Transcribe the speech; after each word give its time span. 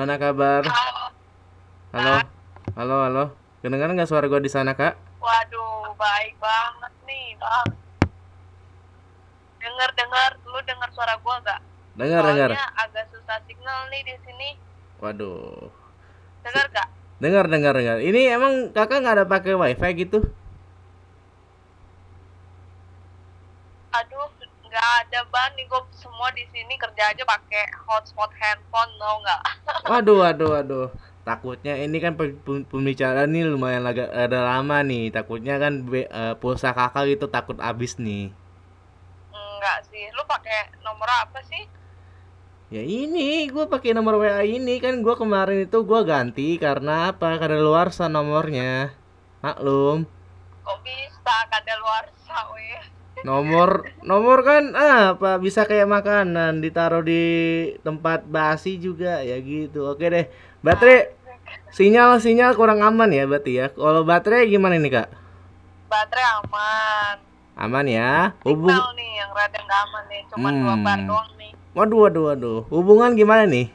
Gimana 0.00 0.16
kabar? 0.16 0.64
Halo. 0.64 1.12
Halo. 1.92 2.14
Halo, 2.72 2.96
halo. 3.04 3.24
Kedengaran 3.60 3.92
nggak 3.92 4.08
suara 4.08 4.32
gua 4.32 4.40
di 4.40 4.48
sana 4.48 4.72
kak? 4.72 4.96
Waduh, 5.20 5.92
baik 5.92 6.40
banget 6.40 6.92
nih, 7.04 7.36
Bang. 7.36 7.68
Dengar 9.60 9.92
dengar, 9.92 10.40
lu 10.40 10.56
dengar 10.64 10.88
suara 10.96 11.20
gua 11.20 11.36
gak? 11.44 11.60
Dengar, 12.00 12.32
dengar. 12.32 12.48
Soalnya 12.48 12.68
agak 12.80 13.12
susah 13.12 13.44
signal 13.44 13.92
nih 13.92 14.00
di 14.08 14.16
sini. 14.24 14.48
Waduh. 15.04 15.68
Dengar 16.48 16.64
gak? 16.72 16.88
Dengar, 17.20 17.44
dengar, 17.52 17.74
dengar. 17.76 17.98
Ini 18.00 18.40
emang 18.40 18.72
kakak 18.72 19.04
nggak 19.04 19.16
ada 19.20 19.26
pakai 19.28 19.52
wifi 19.52 19.90
gitu? 20.00 20.24
Aduh, 23.92 24.32
nggak 24.80 24.96
ada 25.12 25.20
ban 25.28 25.50
nih 25.60 25.68
gua 25.68 25.84
semua 25.92 26.28
di 26.32 26.44
sini 26.48 26.72
kerja 26.80 27.12
aja 27.12 27.22
pakai 27.28 27.68
hotspot 27.84 28.30
handphone, 28.40 28.92
tau 28.96 29.16
nggak? 29.20 29.40
Waduh, 29.90 30.16
waduh, 30.24 30.48
waduh. 30.56 30.84
Takutnya 31.26 31.72
ini 31.84 31.96
kan 32.04 32.12
pe- 32.18 32.38
pe- 32.46 32.66
pembicaraan 32.72 33.28
nih 33.34 33.42
lumayan 33.52 33.84
agak 33.90 34.08
ada 34.24 34.38
lama 34.48 34.76
nih. 34.88 35.02
Takutnya 35.16 35.54
kan 35.62 35.72
be- 35.90 36.08
eh, 36.20 36.32
pulsa 36.40 36.68
kakak 36.78 37.04
gitu 37.12 37.26
takut 37.34 37.56
habis 37.66 37.92
nih. 38.06 38.22
Enggak 39.34 39.78
sih. 39.90 40.04
Lu 40.16 40.22
pakai 40.32 40.58
nomor 40.86 41.08
apa 41.22 41.38
sih? 41.50 41.62
Ya 42.74 42.82
ini 42.86 43.50
gue 43.54 43.64
pakai 43.72 43.90
nomor 43.96 44.14
WA 44.22 44.42
ini 44.56 44.74
kan 44.84 44.94
gue 45.04 45.14
kemarin 45.22 45.58
itu 45.66 45.78
gue 45.90 46.00
ganti 46.10 46.48
karena 46.64 47.10
apa? 47.10 47.26
Karena 47.40 47.58
luar 47.66 47.86
nomornya. 48.14 48.94
Maklum. 49.44 49.98
Kok 50.64 50.78
bisa 50.86 51.36
kada 51.52 51.74
luar 51.82 52.04
weh? 52.54 52.80
Nomor 53.20 53.84
nomor 54.00 54.40
kan 54.40 54.72
ah, 54.72 55.12
apa 55.12 55.36
bisa 55.36 55.68
kayak 55.68 55.84
makanan 55.84 56.64
ditaruh 56.64 57.04
di 57.04 57.22
tempat 57.84 58.24
basi 58.24 58.80
juga 58.80 59.20
ya 59.20 59.36
gitu. 59.38 59.92
Oke 59.92 60.08
deh. 60.08 60.26
Baterai 60.60 61.12
sinyal 61.68 62.16
sinyal 62.16 62.56
kurang 62.56 62.80
aman 62.80 63.12
ya 63.12 63.28
berarti 63.28 63.60
ya. 63.60 63.66
Kalau 63.68 64.02
baterai 64.02 64.48
gimana 64.48 64.80
nih 64.80 64.92
Kak? 64.92 65.08
Baterai 65.86 66.26
aman. 66.40 67.16
Aman 67.60 67.84
ya. 67.84 68.32
Hubung 68.40 68.72
Signal 68.72 68.92
nih 68.96 69.10
yang 69.20 69.30
rada 69.36 69.58
nggak 69.60 69.80
aman 69.84 70.04
nih. 70.08 70.22
Cuma 70.32 70.48
dua 70.48 70.74
Hmm. 70.74 70.84
bar 70.84 70.98
doang 71.04 71.30
nih. 71.36 71.52
Waduh 71.76 71.98
waduh 72.08 72.24
waduh. 72.32 72.58
Hubungan 72.72 73.12
gimana 73.12 73.44
nih? 73.44 73.68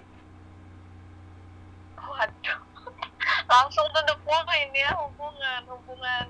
Waduh. 2.02 2.58
Langsung 3.54 3.88
to 3.94 4.02
the 4.04 4.16
point 4.26 4.74
ya 4.74 4.90
hubungan. 4.98 5.62
Hubungan 5.70 6.26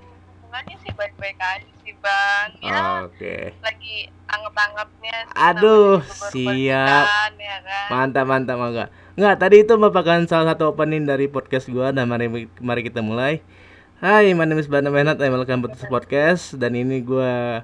hubungannya 0.56 0.76
sih 0.88 0.92
baik-baik 0.96 1.36
aja 1.36 1.68
sih, 1.84 1.92
Bang. 2.00 2.48
Ya, 2.64 3.04
Oke. 3.04 3.52
lagi 3.60 4.08
anget-angetnya 4.24 5.16
sih 5.28 5.36
Aduh, 5.52 6.00
siap. 6.32 7.04
ya 7.36 7.56
kan. 7.60 7.86
Mantap, 7.92 8.24
mantap, 8.24 8.56
enggak. 8.56 8.88
Enggak, 9.20 9.36
tadi 9.36 9.56
itu 9.68 9.76
merupakan 9.76 10.16
salah 10.24 10.56
satu 10.56 10.72
opening 10.72 11.04
dari 11.04 11.28
podcast 11.28 11.68
gua 11.68 11.92
dan 11.92 12.08
mari 12.08 12.48
mari 12.64 12.80
kita 12.80 13.04
mulai. 13.04 13.44
Hai, 14.00 14.32
my 14.32 14.48
name 14.48 14.56
is 14.56 14.64
Bana 14.64 14.88
Menat, 14.88 15.20
I'm 15.20 15.36
welcome 15.36 15.68
to 15.68 15.76
this 15.76 15.84
podcast 15.92 16.56
dan 16.56 16.72
ini 16.72 17.04
gua 17.04 17.60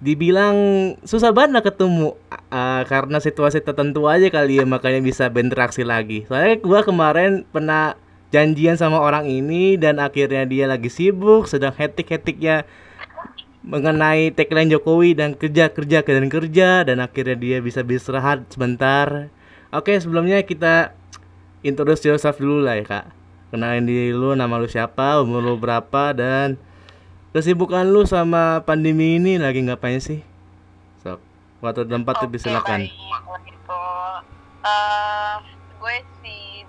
dibilang 0.00 0.56
susah 1.04 1.28
banget 1.36 1.60
ketemu 1.60 2.16
uh, 2.48 2.82
karena 2.88 3.20
situasi 3.20 3.60
tertentu 3.60 4.08
aja 4.08 4.32
kali 4.32 4.60
ya 4.60 4.64
makanya 4.64 5.04
bisa 5.04 5.28
berinteraksi 5.28 5.84
lagi. 5.84 6.24
Soalnya 6.24 6.56
gua 6.64 6.80
kemarin 6.80 7.44
pernah 7.52 8.00
janjian 8.34 8.74
sama 8.74 8.98
orang 8.98 9.30
ini 9.30 9.78
dan 9.78 10.02
akhirnya 10.02 10.42
dia 10.42 10.66
lagi 10.66 10.90
sibuk 10.90 11.46
sedang 11.46 11.70
hetik-hetiknya 11.70 12.66
mengenai 13.62 14.34
tagline 14.34 14.74
Jokowi 14.74 15.14
dan 15.14 15.38
kerja 15.38 15.70
kerja 15.70 16.02
dan 16.02 16.26
kerja 16.26 16.82
dan 16.82 16.98
akhirnya 16.98 17.38
dia 17.38 17.58
bisa 17.62 17.86
beristirahat 17.86 18.50
sebentar. 18.50 19.30
Oke 19.70 19.94
sebelumnya 20.02 20.42
kita 20.42 20.90
introduce 21.62 22.02
yourself 22.04 22.36
dulu 22.42 22.66
lah 22.66 22.74
ya 22.74 22.84
kak. 22.84 23.06
Kenalin 23.54 23.86
diri 23.86 24.10
lu, 24.10 24.34
nama 24.34 24.58
lu 24.58 24.66
siapa, 24.66 25.22
umur 25.22 25.38
lu 25.38 25.54
berapa 25.54 26.10
dan 26.10 26.58
kesibukan 27.30 27.86
lu 27.86 28.02
sama 28.02 28.66
pandemi 28.66 29.22
ini 29.22 29.38
lagi 29.38 29.62
ngapain 29.62 30.02
sih? 30.02 30.26
Sok, 31.06 31.22
waktu 31.62 31.86
tempat 31.86 32.18
Oke, 32.18 32.34
silakan. 32.34 32.90
baik. 32.90 33.46
Gitu. 33.46 33.82
Si 35.46 35.53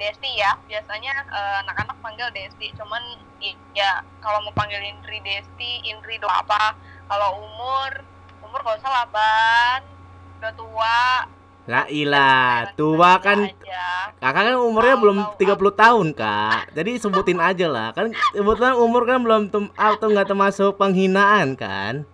Desti 0.06 0.32
ya. 0.38 0.54
Biasanya 0.70 1.14
eh, 1.34 1.56
anak-anak 1.66 1.98
panggil 2.06 2.30
Desti. 2.30 2.70
Cuman 2.78 3.02
ya 3.74 4.06
kalau 4.22 4.46
mau 4.46 4.54
panggil 4.54 4.78
Indri 4.86 5.18
Desti, 5.26 5.82
Indri 5.90 6.22
doang 6.22 6.46
apa? 6.46 6.78
Kalau 7.10 7.42
umur, 7.42 7.92
umur 8.46 8.60
gak 8.62 8.78
usah 8.78 8.92
lah, 8.94 9.06
Ban. 9.10 9.82
Udah 10.38 10.54
tua. 10.54 11.02
La 11.66 11.90
ilah, 11.90 12.78
tua 12.78 13.18
kan 13.18 13.50
Aja. 13.50 14.14
kakak 14.22 14.54
kan 14.54 14.56
umurnya 14.62 15.02
belum 15.02 15.18
30 15.34 15.50
tahun 15.74 16.08
kak 16.14 16.78
jadi 16.78 17.02
sebutin 17.02 17.42
aja 17.42 17.66
lah 17.66 17.90
kan 17.90 18.14
kebetulan 18.38 18.78
umur 18.78 19.02
kan 19.10 19.18
belum 19.26 19.50
tem 19.50 19.66
atau 19.74 20.14
nggak 20.14 20.30
termasuk 20.30 20.78
penghinaan 20.78 21.58
kan 21.58 22.06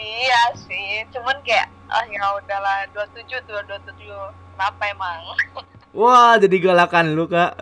Iya 0.00 0.42
sih. 0.56 1.04
Cuman 1.12 1.36
kayak, 1.44 1.68
ah 1.92 2.04
ya 2.08 2.24
udahlah 2.40 2.88
27 2.96 3.44
tuh, 3.44 3.60
27. 3.68 4.08
Kenapa 4.56 4.82
emang? 4.88 5.20
wah 5.92 6.36
jadi 6.36 6.56
galakan 6.60 7.14
lu 7.14 7.26
kak 7.26 7.54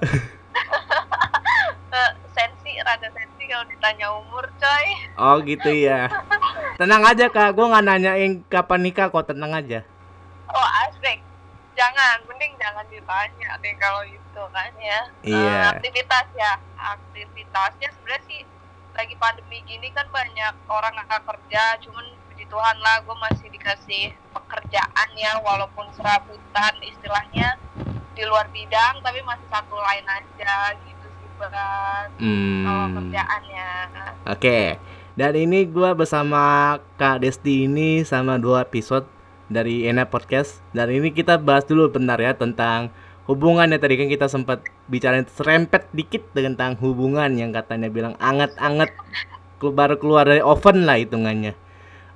Eh, 1.88 2.10
sensi, 2.30 2.76
rada 2.84 3.08
sensi 3.10 3.48
kalau 3.48 3.64
ditanya 3.64 4.12
umur, 4.12 4.44
coy. 4.60 4.86
oh 5.16 5.40
gitu 5.40 5.72
ya 5.72 6.06
tenang 6.76 7.00
aja 7.02 7.26
kak 7.26 7.56
gue 7.56 7.64
nggak 7.64 7.80
nanyain 7.82 8.32
kapan 8.46 8.80
nikah 8.84 9.08
kok 9.08 9.26
tenang 9.26 9.52
aja 9.52 9.80
Oh 10.48 10.68
asik. 10.82 11.20
Jangan, 11.72 12.24
mending 12.24 12.56
jangan 12.56 12.82
ditanya 12.88 13.54
deh 13.60 13.74
kalau 13.76 14.00
itu 14.02 14.42
kan 14.48 14.72
ya. 14.80 15.00
Iya. 15.22 15.44
Eh, 15.44 15.64
aktivitas 15.76 16.26
ya, 16.32 16.52
aktivitasnya 16.74 17.88
sebenarnya 17.92 18.22
sih 18.24 18.40
lagi 18.92 19.14
pandemi 19.16 19.60
gini 19.62 19.92
kan 19.92 20.08
banyak 20.08 20.54
orang 20.66 20.96
nggak 20.96 21.20
kerja, 21.22 21.76
cuman 21.84 22.00
puji 22.26 22.48
Tuhan 22.48 22.76
lah 22.80 22.96
gue 23.04 23.16
masih 23.20 23.46
dikasih 23.48 24.04
pekerjaan 24.32 25.08
ya, 25.14 25.36
walaupun 25.38 25.86
serabutan 25.92 26.74
istilahnya 26.80 27.60
di 28.18 28.26
luar 28.26 28.50
bidang, 28.50 28.98
tapi 28.98 29.22
masih 29.22 29.46
satu 29.46 29.78
lain 29.78 30.02
aja 30.10 30.74
gitu 30.82 31.06
sih 31.06 31.30
berat 31.38 32.10
kalau 32.18 32.86
hmm 32.90 32.94
kerjaannya. 32.98 33.70
Oke, 34.26 34.60
dan 35.14 35.32
ini 35.38 35.62
gua 35.70 35.94
bersama 35.94 36.76
Kak 36.98 37.22
Desti 37.22 37.70
ini 37.70 38.02
sama 38.02 38.42
dua 38.42 38.66
episode 38.66 39.06
dari 39.46 39.86
Ena 39.86 40.04
Podcast. 40.04 40.60
Dan 40.74 40.90
ini 40.90 41.14
kita 41.14 41.38
bahas 41.38 41.62
dulu 41.64 41.88
bentar 41.94 42.18
ya 42.18 42.34
tentang 42.34 42.90
hubungannya 43.30 43.78
tadi 43.78 43.94
kan 43.96 44.08
kita 44.10 44.26
sempat 44.26 44.66
bicarain 44.90 45.24
serempet 45.24 45.86
dikit 45.94 46.26
tentang 46.34 46.74
hubungan 46.82 47.30
yang 47.38 47.54
katanya 47.54 47.86
bilang 47.86 48.14
anget-anget 48.20 48.92
baru 49.62 49.94
keluar 49.96 50.28
dari 50.28 50.42
oven 50.44 50.84
lah 50.84 51.00
hitungannya. 51.00 51.56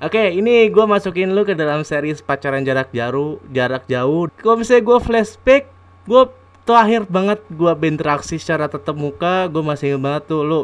Oke, 0.03 0.35
ini 0.35 0.67
gua 0.69 0.85
masukin 0.91 1.31
lu 1.31 1.47
ke 1.47 1.55
dalam 1.55 1.87
series 1.87 2.21
pacaran 2.21 2.67
jarak 2.67 2.91
jauh, 2.91 3.41
jarak 3.55 3.87
jauh. 3.87 4.29
Kalau 4.37 4.59
misalnya 4.61 4.83
gua 4.85 4.99
flashback, 4.99 5.72
gua 6.09 6.31
terakhir 6.63 7.07
banget 7.11 7.41
gua 7.53 7.75
berinteraksi 7.75 8.39
secara 8.39 8.71
tatap 8.71 8.95
muka, 8.95 9.51
gua 9.51 9.75
masih 9.75 9.95
ingat 9.97 10.03
banget 10.03 10.23
tuh 10.31 10.43
lu 10.43 10.63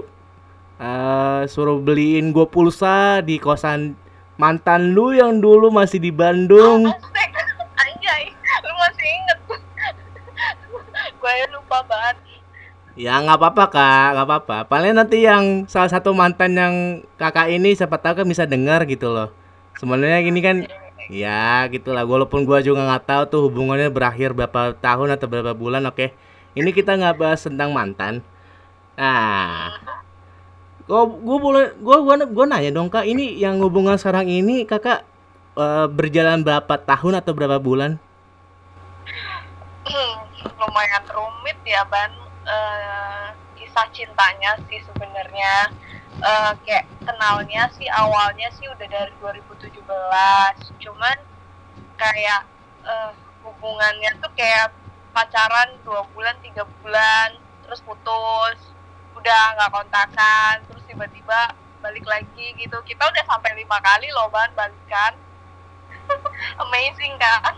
eh 0.79 1.43
suruh 1.51 1.83
beliin 1.83 2.31
gue 2.31 2.47
pulsa 2.47 3.19
di 3.19 3.43
kosan 3.43 3.99
mantan 4.39 4.95
lu 4.95 5.11
yang 5.11 5.43
dulu 5.43 5.75
masih 5.75 5.99
di 5.99 6.15
Bandung. 6.15 6.87
Asik, 6.87 7.31
anjay, 7.75 8.31
lu 8.63 8.73
masih 8.79 9.07
inget. 9.11 9.39
gue 11.19 11.35
lupa 11.51 11.83
banget. 11.83 12.17
Ya 12.99 13.19
nggak 13.19 13.39
apa-apa 13.43 13.65
kak, 13.71 14.09
nggak 14.15 14.27
apa-apa. 14.27 14.57
Paling 14.71 14.95
nanti 14.95 15.27
yang 15.27 15.67
salah 15.67 15.91
satu 15.91 16.15
mantan 16.15 16.55
yang 16.55 16.75
kakak 17.19 17.51
ini 17.51 17.75
siapa 17.75 17.99
tahu 17.99 18.23
kan 18.23 18.27
bisa 18.27 18.47
dengar 18.47 18.87
gitu 18.87 19.11
loh. 19.11 19.35
Sebenarnya 19.79 20.23
gini 20.23 20.41
kan, 20.43 20.57
ya 21.11 21.67
gitulah. 21.73 22.05
Walaupun 22.05 22.45
gua 22.49 22.61
juga 22.65 22.85
nggak 22.85 23.05
tahu 23.09 23.23
tuh 23.33 23.41
hubungannya 23.49 23.89
berakhir 23.93 24.33
berapa 24.37 24.77
tahun 24.79 25.17
atau 25.17 25.27
berapa 25.29 25.53
bulan. 25.57 25.85
Oke, 25.89 26.13
ini 26.55 26.71
kita 26.73 26.95
nggak 26.97 27.17
bahas 27.19 27.41
tentang 27.45 27.73
mantan. 27.75 28.21
Nah, 28.95 29.75
gua 30.87 31.03
gua 31.09 31.39
boleh 31.41 31.65
gua 31.81 31.97
gua 32.05 32.15
gua 32.29 32.45
nanya 32.47 32.71
dong 32.73 32.89
kak. 32.93 33.05
Ini 33.09 33.41
yang 33.41 33.61
hubungan 33.65 33.97
sekarang 33.99 34.29
ini 34.29 34.65
kakak 34.69 35.05
eh, 35.59 35.87
berjalan 35.91 36.45
berapa 36.47 36.75
tahun 36.85 37.21
atau 37.25 37.33
berapa 37.35 37.59
bulan? 37.61 37.99
lumayan 40.59 41.01
rumit 41.09 41.57
ya 41.65 41.81
ban 41.89 42.13
Eh, 42.49 43.29
kisah 43.61 43.85
cintanya 43.93 44.57
sih 44.73 44.81
sebenarnya 44.81 45.69
Eh, 46.19 46.53
kayak 46.67 46.83
kenalnya 47.07 47.71
sih 47.79 47.87
awalnya 47.87 48.51
sih 48.59 48.67
udah 48.67 48.87
dari 48.91 49.15
2017 49.23 49.71
cuman 50.83 51.17
kayak 51.95 52.43
eh, 52.83 53.13
hubungannya 53.47 54.11
tuh 54.19 54.27
kayak 54.35 54.75
pacaran 55.15 55.79
dua 55.87 56.03
bulan 56.11 56.35
tiga 56.43 56.67
bulan 56.83 57.39
terus 57.63 57.79
putus 57.87 58.59
udah 59.15 59.43
nggak 59.55 59.71
kontakan 59.71 60.55
terus 60.67 60.83
tiba-tiba 60.91 61.55
balik 61.79 62.03
lagi 62.03 62.51
gitu. 62.59 62.75
Kita 62.83 63.07
udah 63.07 63.23
sampai 63.23 63.55
lima 63.55 63.79
kali 63.79 64.11
loh 64.11 64.27
ban 64.35 64.51
balikan. 64.59 65.15
Amazing 66.67 67.15
kan 67.23 67.55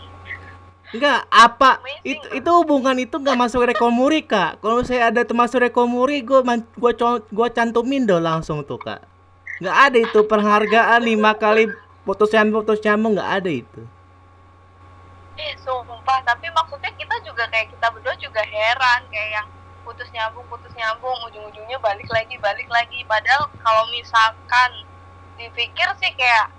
Enggak, 0.90 1.20
apa 1.30 1.70
Amazing 1.78 2.02
itu 2.12 2.26
itu 2.38 2.50
hubungan 2.58 2.96
itu 3.04 3.14
nggak 3.22 3.38
masuk 3.42 3.62
rekomuri 3.70 4.20
kak. 4.32 4.58
Kalau 4.62 4.82
saya 4.88 5.02
ada 5.10 5.22
termasuk 5.28 5.62
rekomuri, 5.66 6.16
gua 6.26 6.42
co- 7.00 7.26
gua 7.36 7.48
cantumin 7.56 8.02
dong 8.10 8.26
langsung 8.26 8.58
tuh 8.66 8.80
kak. 8.86 9.00
Nggak 9.62 9.76
ada 9.86 9.98
itu 10.06 10.20
penghargaan 10.30 11.00
lima 11.10 11.32
kali 11.42 11.64
putus 12.06 12.30
nyambung 12.34 12.62
putus 12.66 12.80
nyambung 12.86 13.12
nggak 13.16 13.30
ada 13.38 13.50
itu. 13.62 13.82
eh 15.40 15.54
sumpah 15.64 16.20
tapi 16.28 16.46
maksudnya 16.52 16.90
kita 17.00 17.16
juga 17.24 17.44
kayak 17.48 17.72
kita 17.72 17.86
berdua 17.94 18.14
juga 18.20 18.42
heran 18.44 19.00
kayak 19.08 19.30
yang 19.40 19.46
putus 19.86 20.08
nyambung 20.12 20.44
putus 20.52 20.72
nyambung 20.76 21.16
ujung-ujungnya 21.30 21.78
balik 21.80 22.08
lagi 22.12 22.36
balik 22.36 22.68
lagi 22.68 23.00
padahal 23.08 23.48
kalau 23.64 23.84
misalkan 23.96 24.70
dipikir 25.40 25.88
sih 25.96 26.12
kayak 26.20 26.52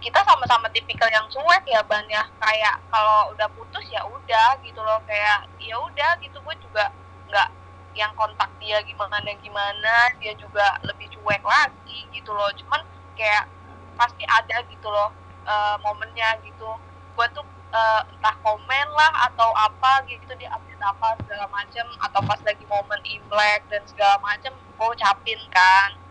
kita 0.00 0.20
sama-sama 0.24 0.70
tipikal 0.72 1.08
yang 1.10 1.26
cuek 1.28 1.64
ya 1.68 1.80
ban 1.84 2.04
ya. 2.08 2.24
Kayak 2.40 2.80
kalau 2.88 3.32
udah 3.34 3.48
putus 3.52 3.84
ya 3.92 4.00
udah 4.06 4.56
gitu 4.64 4.80
loh. 4.80 5.00
Kayak 5.04 5.48
ya 5.60 5.76
udah 5.76 6.16
gitu. 6.22 6.38
Gue 6.40 6.56
juga 6.62 6.88
nggak 7.28 7.48
yang 7.92 8.12
kontak 8.16 8.48
dia 8.56 8.80
gimana 8.88 9.20
gimana 9.44 10.08
dia 10.16 10.32
juga 10.40 10.80
lebih 10.86 11.10
cuek 11.12 11.42
lagi 11.44 12.08
gitu 12.14 12.32
loh. 12.32 12.48
Cuman 12.56 12.80
kayak 13.18 13.48
pasti 13.98 14.24
ada 14.24 14.64
gitu 14.70 14.88
loh 14.88 15.12
eh, 15.44 15.76
momennya 15.84 16.40
gitu. 16.46 16.70
Gue 17.18 17.26
tuh 17.36 17.44
eh, 17.74 18.02
entah 18.12 18.36
komen 18.40 18.88
lah 18.96 19.28
atau 19.28 19.52
apa 19.52 20.04
gitu. 20.08 20.32
Dia 20.40 20.52
update 20.54 20.80
apa 20.80 21.18
segala 21.24 21.44
macem. 21.52 21.84
Atau 22.00 22.20
pas 22.24 22.40
lagi 22.40 22.64
momen 22.68 23.00
imlek 23.04 23.68
dan 23.68 23.82
segala 23.84 24.16
macem 24.24 24.52
gue 24.56 24.88
ucapin 24.98 25.38
kan 25.54 26.01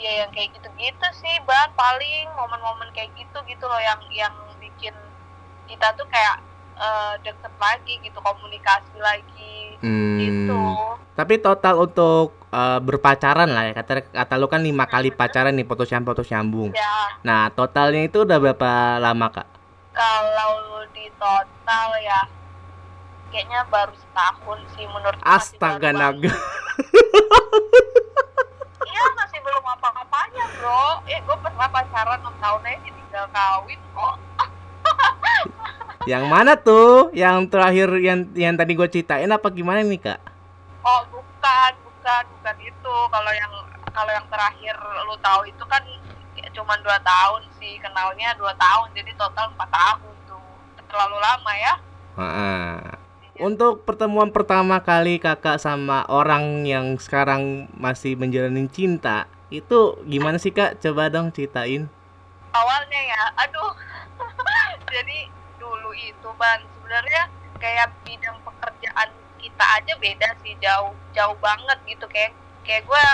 Iya 0.00 0.24
yang 0.24 0.30
kayak 0.32 0.56
gitu-gitu 0.56 1.06
sih 1.12 1.34
ban 1.44 1.68
paling 1.76 2.24
momen-momen 2.32 2.88
kayak 2.96 3.12
gitu 3.20 3.36
gitu 3.44 3.64
loh 3.68 3.76
yang 3.76 4.00
yang 4.08 4.32
bikin 4.56 4.96
kita 5.68 5.92
tuh 5.92 6.08
kayak 6.08 6.40
eh, 6.80 7.14
deket 7.20 7.52
lagi 7.60 8.00
gitu 8.00 8.16
komunikasi 8.16 8.96
lagi 8.96 9.76
gitu 10.16 10.56
Hmm. 10.56 10.96
Tapi 11.12 11.36
total 11.36 11.84
untuk 11.84 12.32
eh, 12.48 12.80
berpacaran 12.80 13.52
lah 13.52 13.68
ya 13.68 13.72
kata 13.76 14.08
kata 14.08 14.34
lu 14.40 14.48
kan 14.48 14.64
lima 14.64 14.88
kali 14.88 15.12
pacaran 15.12 15.52
nih 15.52 15.68
putus 15.68 15.92
nyambung 15.92 16.16
putus 16.16 16.32
nyambung. 16.32 16.72
ya 16.72 17.20
Nah 17.20 17.52
totalnya 17.52 18.00
itu 18.08 18.24
udah 18.24 18.40
berapa 18.40 18.96
lama 18.96 19.28
kak? 19.28 19.48
kalau 19.90 20.80
di 20.96 21.12
total 21.20 21.88
ya 22.00 22.24
kayaknya 23.28 23.68
baru 23.68 23.92
setahun 23.92 24.58
sih 24.72 24.86
menurut 24.88 25.20
Astaga 25.20 25.92
naga. 25.92 26.32
Apa-apanya 30.10 30.44
bro. 30.58 30.86
Eh 31.06 31.22
gue 31.22 31.36
pernah 31.38 31.70
pacaran 31.70 32.18
6 32.18 32.42
tahun 32.42 32.60
aja 32.66 32.78
tinggal 32.82 33.26
kawin 33.30 33.78
kok. 33.94 34.16
Yang 36.10 36.24
mana 36.26 36.52
tuh? 36.58 37.14
Yang 37.14 37.46
terakhir 37.46 37.88
yang 38.02 38.26
yang 38.34 38.58
tadi 38.58 38.74
gue 38.74 38.88
ceritain 38.90 39.30
apa 39.30 39.46
gimana 39.54 39.86
nih 39.86 40.02
kak? 40.02 40.18
Oh 40.82 41.06
bukan 41.14 41.72
bukan 41.86 42.22
bukan 42.26 42.56
itu. 42.58 42.94
Kalau 43.06 43.32
yang 43.38 43.52
kalau 43.94 44.10
yang 44.10 44.26
terakhir 44.26 44.74
lu 45.06 45.14
tahu 45.22 45.46
itu 45.46 45.62
kan 45.70 45.82
cuma 46.58 46.74
dua 46.82 46.98
tahun 47.06 47.46
sih 47.62 47.78
kenalnya 47.78 48.34
dua 48.34 48.50
tahun 48.58 48.90
jadi 48.90 49.14
total 49.14 49.54
empat 49.54 49.70
tahun 49.70 50.14
tuh 50.26 50.42
terlalu 50.90 51.22
lama 51.22 51.52
ya. 51.54 51.74
Heeh. 52.18 52.74
Untuk 53.38 53.86
pertemuan 53.86 54.34
pertama 54.34 54.82
kali 54.82 55.22
kakak 55.22 55.62
sama 55.62 56.02
orang 56.10 56.66
yang 56.66 56.98
sekarang 56.98 57.70
masih 57.78 58.18
menjalani 58.18 58.66
cinta 58.66 59.30
itu 59.50 59.78
gimana 60.06 60.38
sih 60.38 60.52
kak? 60.54 60.78
Coba 60.82 61.10
dong 61.12 61.34
ceritain. 61.34 61.90
awalnya 62.50 63.00
ya 63.14 63.22
aduh 63.46 63.72
jadi 64.94 65.30
dulu 65.54 65.94
itu 65.94 66.28
ban 66.34 66.58
sebenarnya 66.74 67.30
kayak 67.62 67.94
bidang 68.02 68.34
pekerjaan 68.42 69.08
kita 69.38 69.64
aja 69.78 69.92
beda 70.02 70.28
sih 70.42 70.54
jauh 70.58 70.92
jauh 71.14 71.36
banget 71.38 71.78
gitu 71.86 72.04
kayak 72.10 72.34
kayak 72.66 72.82
gue 72.84 73.04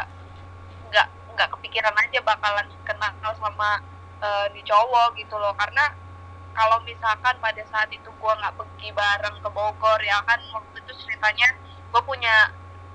nggak 0.89 1.09
nggak 1.37 1.49
kepikiran 1.59 1.95
aja 2.01 2.19
bakalan 2.25 2.67
kenal 2.87 3.13
sama 3.37 3.83
eh, 4.25 4.47
di 4.55 4.63
cowok 4.65 5.15
gitu 5.21 5.37
loh 5.37 5.53
karena 5.59 5.93
kalau 6.57 6.81
misalkan 6.89 7.37
pada 7.37 7.63
saat 7.69 7.93
itu 7.93 8.09
gue 8.09 8.33
nggak 8.41 8.57
pergi 8.57 8.89
bareng 8.97 9.37
ke 9.45 9.51
Bogor 9.53 10.01
ya 10.01 10.19
kan 10.25 10.41
waktu 10.57 10.81
itu 10.81 10.93
ceritanya 11.05 11.49
gue 11.93 12.03
punya 12.03 12.51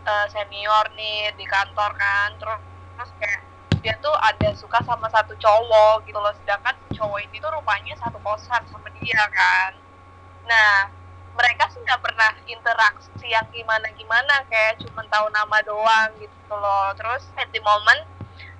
eh, 0.10 0.26
senior 0.34 0.86
nih 0.98 1.36
di 1.38 1.46
kantor 1.46 1.92
kan 1.94 2.30
terus 2.42 2.70
terus 3.01 3.18
kayak 3.18 3.42
dia 3.81 3.98
tuh 3.98 4.13
ada 4.13 4.53
suka 4.53 4.77
sama 4.86 5.09
satu 5.09 5.33
cowok 5.42 6.06
gitu 6.06 6.21
loh. 6.21 6.30
Sedangkan 6.38 6.77
cowok 6.94 7.18
ini 7.25 7.42
tuh 7.42 7.50
rupanya 7.50 7.98
satu 7.98 8.21
kosan 8.21 8.62
sama 8.69 8.94
dia 9.01 9.25
kan. 9.33 9.74
Nah 10.45 10.86
mereka 11.33 11.65
sih 11.74 11.81
nggak 11.81 11.98
pernah 11.98 12.30
interaksi 12.45 13.25
yang 13.25 13.42
gimana 13.50 13.89
gimana 13.98 14.45
kayak 14.53 14.77
cuma 14.86 15.01
tahu 15.09 15.33
nama 15.33 15.57
doang 15.65 16.13
gitu 16.21 16.53
loh. 16.53 16.94
Terus 16.94 17.25
at 17.42 17.50
the 17.50 17.57
moment 17.65 18.06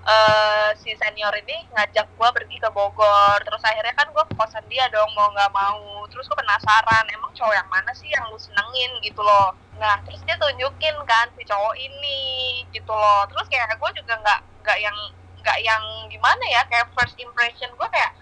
eh, 0.10 0.74
si 0.82 0.90
senior 0.98 1.38
ini 1.38 1.70
ngajak 1.78 2.10
gua 2.18 2.34
pergi 2.34 2.58
ke 2.58 2.70
Bogor. 2.74 3.38
Terus 3.46 3.62
akhirnya 3.62 3.94
kan 3.94 4.10
gua 4.10 4.26
ke 4.26 4.34
kosan 4.34 4.66
dia 4.74 4.90
dong 4.90 5.14
mau 5.14 5.30
nggak 5.30 5.54
mau. 5.54 6.02
Terus 6.10 6.26
gua 6.26 6.42
penasaran 6.42 7.06
emang 7.14 7.30
cowok 7.38 7.54
yang 7.54 7.70
mana 7.70 7.94
sih 7.94 8.10
yang 8.10 8.26
lu 8.34 8.42
senengin? 8.42 8.90
gitu 9.06 9.22
loh 9.22 9.54
nah 9.82 9.98
terus 10.06 10.22
dia 10.30 10.38
tunjukin 10.38 10.94
kan 11.10 11.26
si 11.34 11.42
cowok 11.42 11.74
ini 11.74 12.22
gitu 12.70 12.94
loh. 12.94 13.26
Terus 13.34 13.50
kayak 13.50 13.74
gue 13.82 13.92
juga 13.98 14.14
nggak 14.22 14.40
nggak 14.62 14.78
yang 14.78 14.98
nggak 15.42 15.58
yang 15.66 15.84
gimana 16.06 16.44
ya 16.54 16.62
kayak 16.70 16.86
first 16.94 17.18
impression 17.18 17.74
gue 17.74 17.88
kayak 17.90 18.14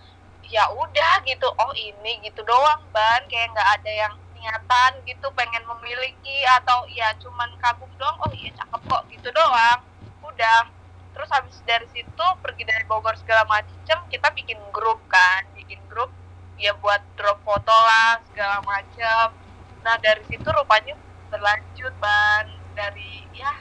ya 0.48 0.72
udah 0.72 1.20
gitu. 1.28 1.52
Oh 1.60 1.76
ini 1.76 2.24
gitu 2.24 2.40
doang 2.48 2.80
ban. 2.96 3.28
Kayak 3.28 3.52
nggak 3.52 3.70
ada 3.76 3.92
yang 3.92 4.14
niatan 4.40 4.92
gitu 5.04 5.28
pengen 5.36 5.68
memiliki 5.68 6.48
atau 6.64 6.88
ya 6.88 7.12
cuman 7.20 7.52
kagum 7.60 7.92
doang. 8.00 8.16
Oh 8.24 8.32
iya 8.32 8.56
cakep 8.56 8.82
kok 8.88 9.04
gitu 9.12 9.28
doang. 9.36 9.84
Udah. 10.24 10.72
Terus 11.12 11.28
habis 11.36 11.60
dari 11.68 11.84
situ 11.92 12.26
pergi 12.40 12.64
dari 12.64 12.88
Bogor 12.88 13.20
segala 13.20 13.44
macem 13.52 14.00
kita 14.08 14.32
bikin 14.32 14.64
grup 14.72 15.04
kan. 15.12 15.44
Bikin 15.60 15.84
grup 15.92 16.08
ya 16.56 16.72
buat 16.80 17.04
drop 17.20 17.44
foto 17.44 17.76
lah 17.76 18.24
segala 18.32 18.64
macem. 18.64 19.36
Nah 19.84 20.00
dari 20.00 20.24
situ 20.32 20.48
rupanya 20.48 20.96
berlanjut 21.30 21.94
ban 22.02 22.46
dari 22.74 23.26
ya 23.34 23.54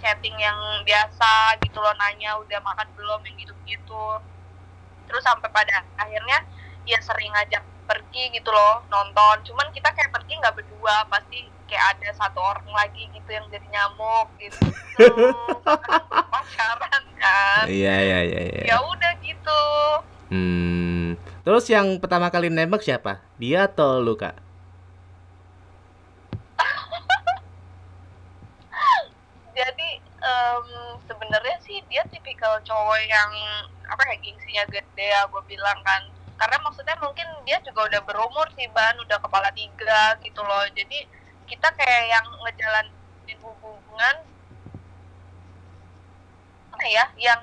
chatting 0.00 0.36
yang 0.36 0.56
biasa 0.84 1.56
gitu 1.64 1.80
loh 1.80 1.94
nanya 1.96 2.36
udah 2.40 2.60
makan 2.60 2.88
belum 2.96 3.20
yang 3.24 3.36
gitu-gitu 3.40 4.06
terus 5.06 5.22
sampai 5.24 5.48
pada 5.48 5.84
akhirnya 5.96 6.42
ya 6.84 6.98
sering 7.00 7.32
ngajak 7.32 7.62
pergi 7.86 8.34
gitu 8.34 8.50
loh 8.50 8.82
nonton 8.90 9.46
cuman 9.46 9.70
kita 9.70 9.94
kayak 9.94 10.10
pergi 10.10 10.36
nggak 10.42 10.56
berdua 10.58 11.06
pasti 11.06 11.46
kayak 11.70 11.98
ada 11.98 12.10
satu 12.14 12.38
orang 12.42 12.66
lagi 12.74 13.06
gitu 13.14 13.30
yang 13.30 13.46
jadi 13.50 13.66
nyamuk 13.70 14.28
gitu 14.42 14.58
pacaran 16.32 17.04
kan 17.18 17.64
Iya 17.66 17.94
iya 18.02 18.18
iya. 18.26 18.40
iya. 18.50 18.62
ya 18.74 18.76
udah 18.82 19.12
gitu 19.22 19.62
Hmm. 20.26 21.14
Terus 21.46 21.70
yang 21.70 22.02
pertama 22.02 22.34
kali 22.34 22.50
nembak 22.50 22.82
siapa? 22.82 23.22
Dia 23.38 23.70
atau 23.70 24.02
lu 24.02 24.18
kak? 24.18 24.34
Em, 30.32 30.66
sebenarnya 31.08 31.56
sih 31.66 31.78
dia 31.90 32.02
tipikal 32.12 32.54
cowok 32.68 33.00
yang 33.14 33.30
apa 33.92 34.02
ya 34.10 34.16
gengsinya 34.24 34.64
gede 34.74 35.06
ya 35.14 35.20
gue 35.32 35.42
bilang 35.52 35.78
kan. 35.88 36.02
Karena 36.40 36.56
maksudnya 36.64 36.96
mungkin 37.00 37.28
dia 37.48 37.58
juga 37.66 37.80
udah 37.88 38.00
berumur 38.08 38.46
sih 38.56 38.68
ban. 38.74 38.94
Udah 39.04 39.18
kepala 39.24 39.48
tiga 39.56 40.16
gitu 40.24 40.40
loh. 40.44 40.64
Jadi 40.78 40.98
kita 41.50 41.68
kayak 41.78 42.04
yang 42.12 42.26
ngejalanin 42.44 43.38
hubungan 43.42 44.16
apa 46.74 46.84
ya 46.92 47.04
yang 47.16 47.40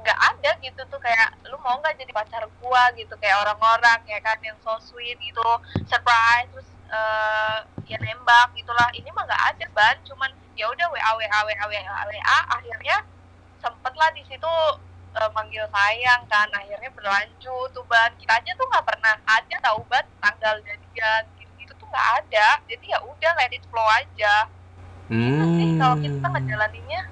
nggak 0.00 0.18
ada 0.30 0.50
gitu 0.64 0.80
tuh. 0.92 1.00
Kayak 1.02 1.28
lu 1.50 1.56
mau 1.64 1.76
nggak 1.80 1.96
jadi 2.00 2.12
pacar 2.14 2.42
gua? 2.60 2.82
gitu. 2.98 3.14
Kayak 3.22 3.42
orang-orang 3.44 4.00
ya 4.06 4.18
kan 4.22 4.38
yang 4.44 4.56
so 4.62 4.72
sweet 4.88 5.18
gitu. 5.18 5.42
Surprise 5.90 6.48
terus 6.52 6.68
eh, 6.90 7.58
ya 7.86 7.96
nembak 7.98 8.54
gitulah. 8.58 8.88
Ini 8.94 9.08
mah 9.12 9.24
nggak 9.26 9.44
ada 9.54 9.66
ban. 9.74 9.96
Cuman 10.06 10.30
ya 10.56 10.66
udah 10.70 10.86
wa 10.88 11.00
wa 11.18 11.26
wa 11.26 11.46
wa 11.46 11.64
wa 11.68 12.38
akhirnya 12.56 12.96
sempet 13.60 13.92
lah 13.96 14.10
di 14.14 14.22
situ 14.26 14.54
eh, 15.16 15.30
manggil 15.34 15.64
sayang 15.70 16.22
kan. 16.30 16.48
Akhirnya 16.52 16.90
berlanjut 16.94 17.68
tuh 17.74 17.84
ban. 17.86 18.10
Kita 18.18 18.38
aja 18.38 18.50
tuh 18.54 18.66
nggak 18.70 18.86
pernah 18.86 19.14
ada 19.26 19.56
tahu 19.62 19.80
ban 19.90 20.04
tanggal 20.22 20.56
jadian. 20.62 21.22
Gitu, 21.38 21.52
gitu 21.62 21.72
tuh 21.78 21.86
nggak 21.90 22.08
ada. 22.22 22.48
Jadi 22.66 22.84
ya 22.90 22.98
udah 23.02 23.32
let 23.38 23.52
it 23.52 23.64
flow 23.70 23.88
aja. 23.90 24.48
Gimana 25.06 25.44
sih 25.54 25.68
kalau 25.78 25.96
kita 26.02 26.26
Hmm. 26.26 26.32
ngejalaninnya. 26.34 27.02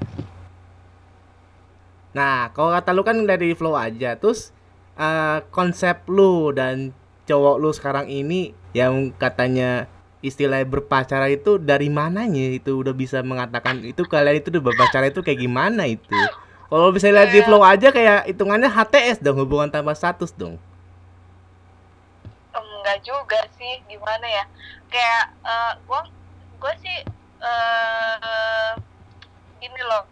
Nah, 2.15 2.47
kalau 2.55 2.71
kata 2.71 2.91
lu 2.95 3.03
kan 3.03 3.27
dari 3.27 3.55
flow 3.59 3.75
aja. 3.75 4.15
Terus 4.19 4.55
eh, 4.95 5.39
konsep 5.51 6.07
lu 6.07 6.55
dan 6.55 6.95
cowok 7.25 7.57
lu 7.61 7.71
sekarang 7.73 8.07
ini 8.09 8.53
yang 8.77 9.13
katanya 9.17 9.89
istilah 10.25 10.65
berpacaran 10.65 11.37
itu 11.37 11.61
dari 11.61 11.93
mananya 11.93 12.57
itu 12.57 12.81
udah 12.81 12.97
bisa 12.97 13.21
mengatakan 13.21 13.85
itu 13.85 14.09
kalian 14.09 14.41
itu 14.41 14.49
udah 14.49 14.65
berpacaran 14.73 15.13
itu 15.13 15.21
kayak 15.21 15.41
gimana 15.41 15.85
itu? 15.85 16.17
Kalau 16.73 16.91
bisa 16.91 17.13
lihat 17.13 17.31
di 17.31 17.45
flow 17.45 17.61
aja 17.61 17.93
kayak 17.93 18.27
hitungannya 18.33 18.73
HTS 18.73 19.21
dong 19.21 19.37
hubungan 19.37 19.69
tanpa 19.69 19.93
status 19.93 20.33
dong. 20.33 20.57
enggak 22.55 23.01
juga 23.01 23.41
sih 23.57 23.81
gimana 23.89 24.29
ya 24.29 24.45
kayak 24.93 25.33
uh, 25.41 25.73
gue 25.89 26.01
gue 26.61 26.75
sih 26.85 26.99
uh, 27.41 28.77
gini 29.57 29.81
loh 29.89 30.05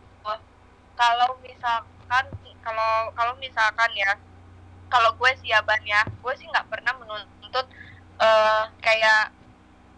kalau 0.96 1.36
misalkan 1.44 2.24
kalau 2.64 3.12
kalau 3.12 3.34
misalkan 3.36 3.90
ya 3.92 4.16
kalau 4.92 5.16
gue 5.16 5.30
sih 5.40 5.48
ya 5.48 5.64
ya 5.88 6.04
gue 6.04 6.32
sih 6.36 6.44
nggak 6.52 6.68
pernah 6.68 6.92
menuntut 7.00 7.66
uh, 8.20 8.68
kayak 8.84 9.32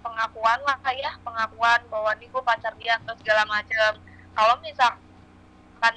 pengakuan 0.07 0.61
lah 0.63 0.79
kayak 0.87 1.19
pengakuan 1.27 1.83
bahwa 1.91 2.15
nih 2.15 2.31
gue 2.31 2.43
pacar 2.47 2.71
dia 2.79 2.95
atau 3.03 3.19
segala 3.19 3.43
macam 3.51 3.99
kalau 4.39 4.55
misalkan 4.63 5.95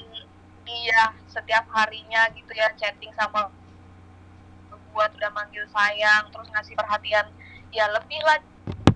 dia 0.65 1.13
setiap 1.29 1.69
harinya 1.77 2.25
gitu 2.33 2.49
ya 2.57 2.73
chatting 2.73 3.13
sama 3.13 3.53
buat 4.97 5.13
udah 5.13 5.29
manggil 5.29 5.61
sayang 5.69 6.25
terus 6.33 6.49
ngasih 6.49 6.73
perhatian 6.73 7.29
ya 7.69 7.85
lebih 7.93 8.17
lah 8.25 8.41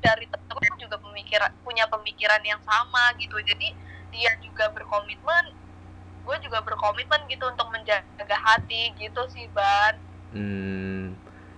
dari 0.02 0.26
temen 0.26 0.74
juga 0.82 0.98
pemikiran 0.98 1.54
punya 1.62 1.86
pemikiran 1.86 2.42
yang 2.42 2.58
sama 2.66 3.14
gitu. 3.22 3.38
Jadi 3.38 3.70
dia 4.12 4.34
juga 4.42 4.68
berkomitmen 4.74 5.54
gue 6.22 6.36
juga 6.46 6.60
berkomitmen 6.62 7.26
gitu 7.28 7.46
untuk 7.50 7.68
menjaga 7.74 8.38
hati 8.38 8.94
gitu 8.98 9.22
sih 9.34 9.50
ban. 9.52 9.98
Hmm. 10.32 11.18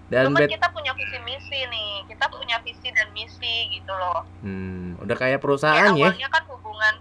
dan 0.09 0.29
Cuman 0.29 0.49
kita 0.49 0.67
punya 0.71 0.91
visi 0.95 1.17
misi 1.21 1.59
nih. 1.67 2.07
Kita 2.09 2.25
punya 2.31 2.57
visi 2.63 2.87
dan 2.91 3.07
misi 3.11 3.69
gitu 3.75 3.93
loh. 3.93 4.23
Hmm. 4.41 4.97
udah 5.03 5.15
kayak 5.19 5.43
perusahaan 5.43 5.93
ya? 5.93 6.09
awalnya 6.09 6.29
kan 6.31 6.43
hubungan 6.47 6.93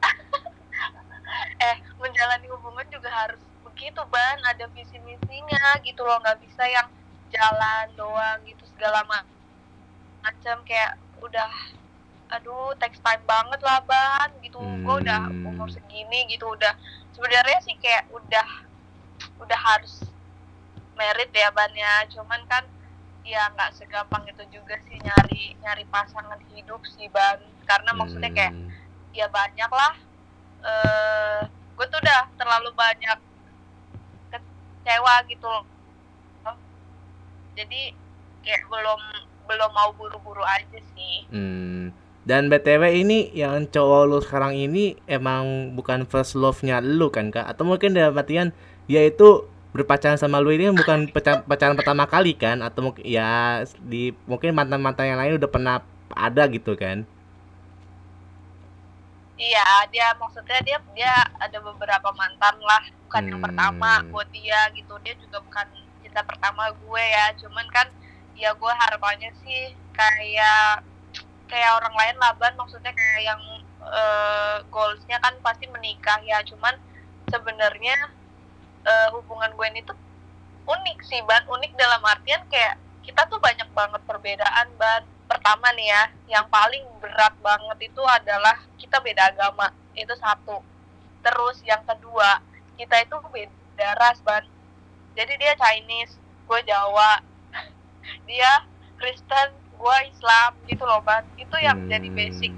eh 1.68 1.76
menjalani 1.98 2.46
hubungan 2.54 2.86
juga 2.88 3.10
harus 3.10 3.40
begitu 3.66 4.00
ban. 4.08 4.38
Ada 4.46 4.70
visi 4.72 4.96
misinya 5.02 5.78
gitu 5.82 6.06
loh. 6.06 6.22
Nggak 6.22 6.38
bisa 6.44 6.64
yang 6.70 6.88
jalan 7.30 7.86
doang 7.94 8.38
gitu 8.46 8.62
segala 8.74 9.06
macam 9.06 10.56
kayak 10.66 10.98
udah 11.20 11.79
aduh 12.30 12.72
text 12.78 13.02
time 13.02 13.22
banget 13.26 13.60
lah 13.62 13.82
ban 13.82 14.30
gitu. 14.42 14.58
Hmm. 14.58 14.86
gue 14.86 14.94
udah 15.06 15.20
umur 15.30 15.68
segini 15.70 16.30
gitu 16.30 16.46
udah. 16.46 16.74
Sebenarnya 17.14 17.58
sih 17.66 17.74
kayak 17.82 18.06
udah 18.14 18.48
udah 19.42 19.60
harus 19.60 20.06
merit 20.94 21.30
ya 21.34 21.50
ban 21.50 21.70
ya. 21.74 22.06
Cuman 22.10 22.40
kan 22.46 22.64
ya 23.26 23.50
nggak 23.54 23.76
segampang 23.76 24.24
itu 24.26 24.42
juga 24.50 24.78
sih 24.88 24.96
nyari 25.02 25.54
nyari 25.60 25.84
pasangan 25.90 26.38
hidup 26.54 26.80
sih 26.86 27.10
ban. 27.10 27.42
Karena 27.66 27.90
maksudnya 27.94 28.30
kayak 28.30 28.54
hmm. 28.54 28.70
ya 29.14 29.26
banyak 29.26 29.70
lah. 29.70 29.94
Uh, 30.60 31.40
gue 31.48 31.86
tuh 31.88 31.98
udah 31.98 32.28
terlalu 32.36 32.70
banyak 32.76 33.18
kecewa 34.30 35.14
gitu 35.26 35.46
loh. 35.48 35.64
Jadi 37.58 37.92
kayak 38.44 38.64
belum 38.70 39.00
belum 39.50 39.70
mau 39.74 39.90
buru-buru 39.98 40.46
aja 40.46 40.78
sih. 40.94 41.26
Hmm. 41.34 41.90
Dan 42.20 42.52
BTW 42.52 43.00
ini 43.00 43.32
yang 43.32 43.64
cowok 43.64 44.02
lu 44.04 44.18
sekarang 44.20 44.52
ini 44.52 44.92
emang 45.08 45.72
bukan 45.72 46.04
first 46.04 46.36
love-nya 46.36 46.84
lu 46.84 47.08
kan 47.08 47.32
kak? 47.32 47.48
Atau 47.48 47.64
mungkin 47.64 47.96
dalam 47.96 48.12
artian 48.12 48.52
dia 48.84 49.08
itu 49.08 49.48
berpacaran 49.72 50.20
sama 50.20 50.42
lu 50.42 50.52
ini 50.52 50.68
bukan 50.74 51.08
pacaran 51.48 51.74
pertama 51.80 52.04
kali 52.04 52.36
kan? 52.36 52.60
Atau 52.60 52.92
mungkin 52.92 53.02
ya 53.08 53.64
di 53.80 54.12
mungkin 54.28 54.52
mantan-mantan 54.52 55.08
yang 55.08 55.18
lain 55.18 55.40
udah 55.40 55.50
pernah 55.50 55.76
ada 56.12 56.44
gitu 56.52 56.76
kan? 56.76 57.08
Iya, 59.40 59.88
dia 59.88 60.12
maksudnya 60.20 60.60
dia 60.60 60.76
dia 60.92 61.16
ada 61.40 61.58
beberapa 61.64 62.12
mantan 62.12 62.60
lah, 62.60 62.84
bukan 63.08 63.22
hmm. 63.24 63.30
yang 63.32 63.40
pertama 63.40 63.90
buat 64.12 64.28
dia 64.28 64.68
gitu. 64.76 64.92
Dia 65.00 65.16
juga 65.16 65.40
bukan 65.40 65.64
cinta 66.04 66.20
pertama 66.20 66.68
gue 66.68 67.04
ya, 67.08 67.32
cuman 67.40 67.64
kan 67.72 67.88
ya 68.36 68.52
gue 68.52 68.72
harapannya 68.84 69.32
sih 69.40 69.72
kayak 69.96 70.84
kayak 71.50 71.82
orang 71.82 71.94
lain 71.98 72.16
lah 72.22 72.32
ban. 72.38 72.54
Maksudnya 72.54 72.94
kayak 72.94 73.20
yang 73.26 73.42
uh, 73.82 74.62
goalsnya 74.70 75.18
kan 75.18 75.34
pasti 75.42 75.66
menikah 75.66 76.22
ya. 76.22 76.38
Cuman 76.46 76.78
sebenarnya 77.26 77.96
uh, 78.86 79.08
hubungan 79.18 79.50
gue 79.58 79.66
ini 79.74 79.82
tuh 79.82 79.98
unik 80.64 80.98
sih 81.04 81.20
ban. 81.26 81.42
Unik 81.50 81.74
dalam 81.74 82.00
artian 82.06 82.46
kayak 82.46 82.78
kita 83.02 83.26
tuh 83.26 83.42
banyak 83.42 83.66
banget 83.74 84.00
perbedaan 84.06 84.70
ban. 84.78 85.02
Pertama 85.26 85.74
nih 85.74 85.90
ya 85.90 86.02
yang 86.38 86.46
paling 86.46 86.86
berat 87.02 87.34
banget 87.42 87.90
itu 87.90 88.02
adalah 88.06 88.56
kita 88.78 89.02
beda 89.02 89.34
agama. 89.34 89.74
Itu 89.98 90.14
satu. 90.16 90.62
Terus 91.20 91.58
yang 91.66 91.82
kedua 91.82 92.38
kita 92.78 93.02
itu 93.02 93.18
beda 93.18 93.98
ras 93.98 94.22
ban. 94.22 94.46
Jadi 95.18 95.34
dia 95.36 95.58
Chinese 95.58 96.14
gue 96.46 96.60
Jawa. 96.64 97.22
Dia 98.30 98.64
Kristen 98.98 99.59
gue 99.80 99.96
Islam 100.12 100.50
gitu 100.68 100.84
loh 100.84 101.00
ban 101.00 101.24
itu 101.40 101.56
yang 101.56 101.80
hmm. 101.80 101.88
jadi 101.88 102.08
basic 102.12 102.52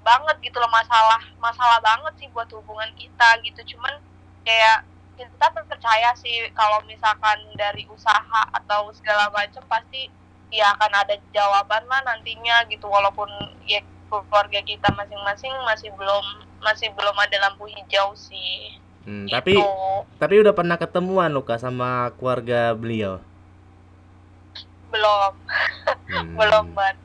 banget 0.00 0.36
gitu 0.40 0.56
loh 0.56 0.70
masalah 0.72 1.20
masalah 1.36 1.78
banget 1.84 2.14
sih 2.16 2.28
buat 2.32 2.48
hubungan 2.54 2.88
kita 2.96 3.28
gitu 3.44 3.76
cuman 3.76 4.00
kayak 4.46 4.86
kita 5.20 5.46
percaya 5.52 6.12
sih 6.16 6.48
kalau 6.56 6.80
misalkan 6.88 7.36
dari 7.56 7.84
usaha 7.92 8.42
atau 8.52 8.88
segala 8.96 9.28
macam 9.32 9.64
pasti 9.68 10.08
ya 10.52 10.72
akan 10.78 10.92
ada 10.94 11.16
jawaban 11.34 11.82
lah 11.90 12.00
nantinya 12.06 12.62
gitu 12.70 12.86
walaupun 12.86 13.28
ya 13.66 13.82
keluarga 14.06 14.62
kita 14.62 14.88
masing-masing 14.94 15.50
masih 15.66 15.90
belum 15.98 16.24
masih 16.62 16.88
belum 16.94 17.16
ada 17.18 17.36
lampu 17.48 17.66
hijau 17.66 18.14
sih. 18.14 18.78
Hmm, 19.02 19.26
gitu. 19.26 19.34
Tapi 19.34 19.54
tapi 20.18 20.34
udah 20.42 20.54
pernah 20.54 20.76
ketemuan 20.78 21.30
Luka 21.34 21.58
sama 21.58 22.14
keluarga 22.14 22.70
beliau? 22.74 23.18
belum. 24.96 25.32
Hmm. 26.06 26.34
belum 26.38 26.66
banget 26.72 26.96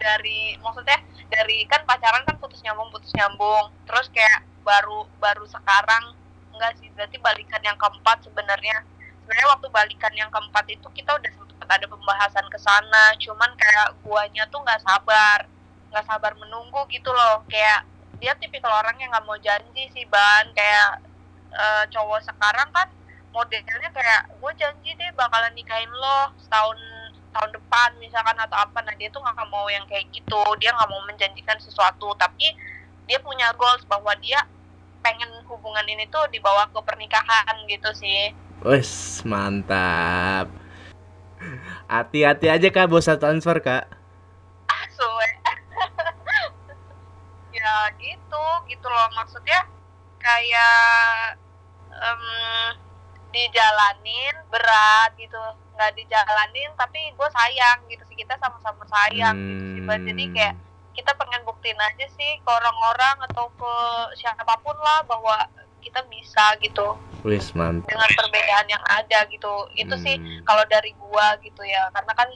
dari 0.00 0.56
maksudnya 0.64 0.96
dari 1.28 1.68
kan 1.68 1.84
pacaran 1.84 2.24
kan 2.24 2.40
putus 2.40 2.64
nyambung 2.64 2.88
putus 2.88 3.12
nyambung. 3.12 3.68
Terus 3.84 4.08
kayak 4.08 4.48
baru 4.64 5.04
baru 5.20 5.44
sekarang 5.44 6.16
enggak 6.56 6.72
sih. 6.80 6.88
Berarti 6.96 7.20
balikan 7.20 7.60
yang 7.60 7.76
keempat 7.76 8.24
sebenarnya. 8.24 8.80
Sebenarnya 9.22 9.46
waktu 9.52 9.68
balikan 9.70 10.14
yang 10.16 10.30
keempat 10.32 10.64
itu 10.72 10.88
kita 10.96 11.14
udah 11.14 11.30
sempat 11.30 11.68
ada 11.68 11.86
pembahasan 11.86 12.46
ke 12.48 12.58
sana. 12.58 13.14
Cuman 13.20 13.50
kayak 13.60 13.88
guanya 14.00 14.48
tuh 14.48 14.64
nggak 14.64 14.80
sabar. 14.80 15.44
Nggak 15.92 16.04
sabar 16.08 16.32
menunggu 16.40 16.80
gitu 16.88 17.12
loh. 17.12 17.44
Kayak 17.46 17.84
dia 18.18 18.32
tipikal 18.40 18.72
orang 18.72 18.96
yang 18.98 19.12
nggak 19.12 19.26
mau 19.28 19.38
janji 19.38 19.86
sih 19.92 20.08
ban. 20.08 20.48
Kayak 20.56 21.04
e, 21.52 21.64
cowok 21.92 22.24
sekarang 22.24 22.68
kan 22.72 22.88
modelnya 23.30 23.90
kayak 23.94 24.22
gue 24.42 24.52
janji 24.58 24.90
deh 24.98 25.10
bakalan 25.14 25.54
nikahin 25.54 25.90
lo 25.90 26.34
setahun 26.42 26.78
tahun 27.30 27.50
depan 27.54 27.90
misalkan 28.02 28.34
atau 28.38 28.58
apa 28.58 28.82
nah 28.82 28.94
dia 28.98 29.06
tuh 29.08 29.22
nggak 29.22 29.48
mau 29.50 29.70
yang 29.70 29.86
kayak 29.86 30.10
gitu 30.10 30.42
dia 30.58 30.74
nggak 30.74 30.90
mau 30.90 31.02
menjanjikan 31.06 31.58
sesuatu 31.62 32.10
tapi 32.18 32.50
dia 33.10 33.18
punya 33.22 33.50
goals 33.58 33.82
bahwa 33.90 34.14
dia 34.22 34.38
pengen 35.02 35.28
hubungan 35.48 35.84
ini 35.88 36.06
tuh 36.12 36.22
dibawa 36.30 36.68
ke 36.70 36.80
pernikahan 36.84 37.56
gitu 37.66 37.90
sih. 37.96 38.30
Wes 38.62 39.24
mantap. 39.24 40.46
Hati-hati 41.88 42.46
aja 42.52 42.68
kak 42.68 42.86
bos 42.86 43.08
transfer 43.08 43.58
kak. 43.58 43.88
Suwe. 44.92 45.28
ya 47.58 47.90
gitu 47.96 48.44
gitu 48.68 48.86
loh. 48.86 49.08
Maksudnya 49.16 49.64
kayak 50.20 51.40
um, 51.90 52.24
dijalanin 53.32 54.36
berat 54.52 55.16
gitu 55.16 55.40
nggak 55.80 55.96
dijalanin 55.96 56.68
tapi 56.76 57.08
gue 57.16 57.28
sayang 57.32 57.80
gitu 57.88 58.04
sih 58.12 58.16
kita 58.20 58.36
sama-sama 58.36 58.84
sayang 58.84 59.32
hmm. 59.32 59.48
gitu 59.48 59.88
sih 59.88 59.96
hmm. 59.96 60.08
jadi 60.12 60.24
kayak 60.36 60.54
kita 60.92 61.16
pengen 61.16 61.40
buktiin 61.48 61.80
aja 61.80 62.06
sih 62.12 62.36
ke 62.44 62.50
orang-orang 62.52 63.16
atau 63.32 63.48
ke 63.56 63.72
siapa 64.20 64.60
pun 64.60 64.76
lah 64.76 65.00
bahwa 65.08 65.48
kita 65.80 66.04
bisa 66.12 66.52
gitu 66.60 67.00
Wis, 67.24 67.56
mantap. 67.56 67.88
dengan 67.88 68.10
perbedaan 68.12 68.68
yang 68.68 68.84
ada 68.84 69.24
gitu 69.32 69.48
itu 69.72 69.96
hmm. 69.96 70.04
sih 70.04 70.16
kalau 70.44 70.60
dari 70.68 70.92
gua 71.00 71.40
gitu 71.40 71.64
ya 71.64 71.88
karena 71.96 72.12
kan 72.12 72.28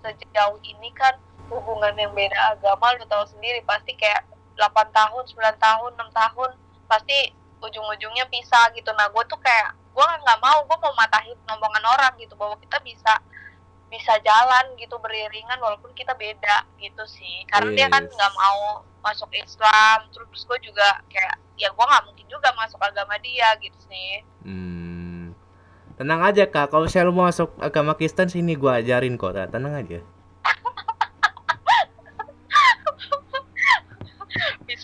sejauh 0.00 0.56
ini 0.64 0.88
kan 0.96 1.12
hubungan 1.52 1.92
yang 2.00 2.16
beda 2.16 2.56
agama 2.56 2.96
lu 2.96 3.04
tahu 3.04 3.28
sendiri 3.28 3.60
pasti 3.68 3.92
kayak 4.00 4.24
8 4.56 4.72
tahun 4.96 5.22
9 5.28 5.36
tahun 5.60 5.90
6 5.92 6.08
tahun 6.16 6.50
pasti 6.88 7.36
ujung-ujungnya 7.60 8.24
pisah 8.32 8.72
gitu 8.72 8.88
nah 8.96 9.10
gue 9.12 9.22
tuh 9.28 9.36
kayak 9.40 9.76
gue 9.98 10.06
nggak 10.22 10.38
mau 10.38 10.62
gue 10.62 10.78
mau 10.78 10.94
matahin 10.94 11.34
omongan 11.50 11.84
orang 11.90 12.14
gitu 12.22 12.38
bahwa 12.38 12.54
kita 12.62 12.78
bisa 12.86 13.18
bisa 13.90 14.14
jalan 14.22 14.78
gitu 14.78 14.94
beriringan 15.02 15.58
walaupun 15.58 15.90
kita 15.98 16.14
beda 16.14 16.62
gitu 16.78 17.02
sih. 17.10 17.42
Karena 17.50 17.74
yes. 17.74 17.76
dia 17.82 17.88
kan 17.90 18.04
nggak 18.06 18.32
mau 18.38 18.86
masuk 19.02 19.30
Islam 19.34 20.06
terus 20.14 20.46
gue 20.46 20.58
juga 20.70 21.02
kayak 21.10 21.34
ya 21.58 21.74
gue 21.74 21.84
nggak 21.84 22.04
mungkin 22.06 22.26
juga 22.30 22.54
masuk 22.54 22.78
agama 22.78 23.18
dia 23.18 23.50
gitu 23.58 23.78
sih. 23.90 24.22
Hmm. 24.46 25.34
tenang 25.98 26.22
aja 26.22 26.46
kak. 26.46 26.70
Kalau 26.70 26.86
saya 26.86 27.10
mau 27.10 27.26
masuk 27.26 27.58
agama 27.58 27.98
Kristen 27.98 28.30
sini 28.30 28.54
gue 28.54 28.70
ajarin 28.70 29.18
kok 29.18 29.34
tenang 29.50 29.74
aja 29.82 29.98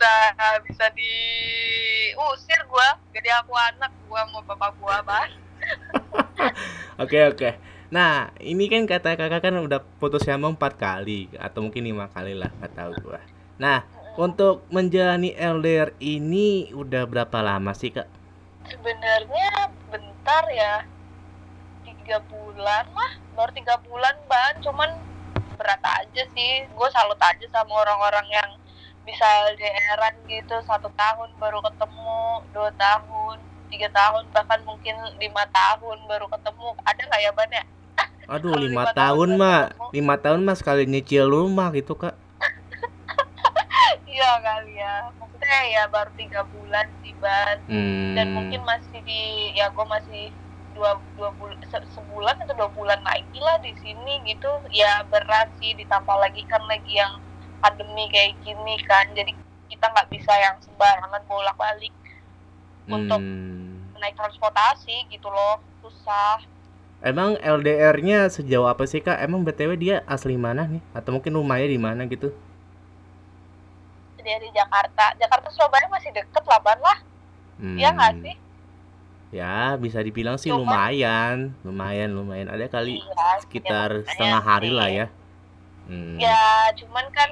bisa 0.05 0.49
bisa 0.69 0.87
diusir 0.93 2.61
gue 2.69 2.89
jadi 3.17 3.41
aku 3.41 3.53
anak 3.57 3.93
gue 4.05 4.21
mau 4.33 4.43
bapak 4.45 4.73
gue 4.77 4.97
bang 5.09 5.31
oke 7.03 7.19
oke. 7.35 7.51
Nah, 7.89 8.35
ini 8.43 8.67
kan 8.67 8.85
kata 8.91 9.15
kakak 9.15 9.49
kan 9.49 9.55
udah 9.65 9.81
putus 10.03 10.27
nyambung 10.27 10.59
empat 10.59 10.75
kali 10.77 11.31
atau 11.39 11.63
mungkin 11.63 11.87
lima 11.87 12.11
kali 12.11 12.35
lah, 12.35 12.51
nggak 12.59 12.75
tahu 12.75 12.91
gua. 13.07 13.23
Nah, 13.57 13.87
untuk 14.19 14.67
menjalani 14.69 15.31
LDR 15.33 15.95
ini 16.03 16.75
udah 16.75 17.07
berapa 17.07 17.39
lama 17.39 17.71
sih 17.73 17.95
kak? 17.95 18.09
sebenarnya 18.69 19.69
bentar 19.93 20.45
ya. 20.51 20.75
Tiga 21.85 22.21
bulan 22.29 22.85
lah 22.93 23.13
baru 23.37 23.51
tiga 23.57 23.77
bulan 23.85 24.15
ban 24.29 24.55
cuman 24.65 24.91
berat 25.57 25.81
aja 25.85 26.23
sih. 26.33 26.65
Gue 26.73 26.89
salut 26.93 27.21
aja 27.21 27.47
sama 27.53 27.85
orang-orang 27.85 28.27
yang 28.33 28.51
bisa 29.05 29.25
LDRan 29.53 30.15
gitu 30.27 30.57
satu 30.65 30.89
tahun 30.97 31.29
baru 31.37 31.61
ketemu 31.61 32.17
dua 32.57 32.73
tahun 32.81 33.37
tiga 33.69 33.89
tahun 33.91 34.25
bahkan 34.31 34.61
mungkin 34.63 34.95
lima 35.19 35.45
tahun 35.51 35.99
baru 36.07 36.27
ketemu. 36.31 36.69
Ada 36.87 37.01
nggak 37.11 37.21
ya 37.21 37.33
ban 37.35 37.51
ya? 37.51 37.65
Aduh, 38.31 38.57
lima 38.57 38.89
lima 38.89 38.95
tahun 38.95 39.29
tahun 39.35 39.41
mah, 39.41 39.61
lima 39.93 40.15
tahun 40.17 40.41
mah 40.47 40.57
sekali 40.57 40.89
nyicil 40.89 41.29
rumah 41.29 41.69
gitu 41.77 41.99
kak. 41.99 42.15
iya 44.15 44.31
kali 44.41 44.81
ya. 44.81 45.11
Maksudnya 45.21 45.59
ya 45.69 45.83
baru 45.91 46.11
tiga 46.17 46.41
bulan 46.49 46.87
sih 47.03 47.13
ban. 47.21 47.59
Hmm. 47.69 48.15
dan 48.15 48.31
mungkin 48.31 48.63
masih 48.63 49.03
di 49.03 49.51
ya 49.59 49.67
gue 49.75 49.87
masih 49.91 50.31
dua 50.75 51.03
dua 51.19 51.35
bulan 51.35 51.59
sebulan 51.69 52.35
atau 52.47 52.55
dua 52.55 52.71
bulan 52.71 53.03
lagi 53.03 53.39
lah 53.43 53.59
di 53.61 53.75
sini 53.83 54.23
gitu. 54.25 54.51
Ya 54.71 55.03
berat 55.11 55.51
sih 55.59 55.75
ditambah 55.77 56.17
lagi 56.17 56.47
kan 56.47 56.63
lagi 56.71 56.95
yang 56.95 57.21
pandemi 57.59 58.09
kayak 58.09 58.39
gini 58.41 58.75
kan 58.83 59.07
jadi 59.11 59.33
kita 59.67 59.87
nggak 59.87 60.09
bisa 60.09 60.33
yang 60.35 60.57
sembarangan 60.59 61.23
bolak 61.25 61.55
balik 61.55 61.95
untuk 62.87 63.19
Hmm. 63.19 63.91
naik 63.95 64.15
transportasi 64.15 65.09
gitu 65.09 65.27
loh 65.27 65.59
susah 65.81 66.41
Emang 67.01 67.37
LDR-nya 67.37 68.33
sejauh 68.33 68.65
apa 68.65 68.89
sih 68.89 68.97
kak? 68.99 69.21
Emang 69.21 69.45
btw 69.45 69.77
dia 69.77 69.97
asli 70.07 70.41
mana 70.41 70.65
nih? 70.65 70.81
Atau 70.91 71.13
mungkin 71.13 71.37
rumahnya 71.37 71.69
di 71.69 71.77
mana 71.77 72.03
gitu? 72.07 72.33
dia 74.17 74.41
di 74.41 74.49
Jakarta 74.51 75.13
Jakarta 75.15 75.53
Surabaya 75.53 75.85
masih 75.87 76.09
deket 76.11 76.41
lah 76.43 76.57
ban 76.59 76.81
lah 76.81 76.99
Hmm. 77.55 77.77
ya 77.77 77.93
nggak 77.93 78.13
sih 78.21 78.37
Ya 79.31 79.75
bisa 79.77 79.99
dibilang 79.99 80.39
sih 80.39 80.49
Cuman- 80.49 80.63
lumayan, 80.65 81.37
lumayan, 81.61 82.09
lumayan. 82.09 82.47
Ada 82.47 82.71
kali 82.71 82.97
Iya, 82.97 83.43
sekitar 83.43 83.91
ya 83.91 83.99
makanya 83.99 84.09
setengah 84.09 84.43
hari 84.43 84.71
sih. 84.71 84.77
lah 84.79 84.89
ya. 84.89 85.07
Hmm. 85.85 86.17
ya 86.17 86.73
cuman 86.81 87.05
kan 87.13 87.31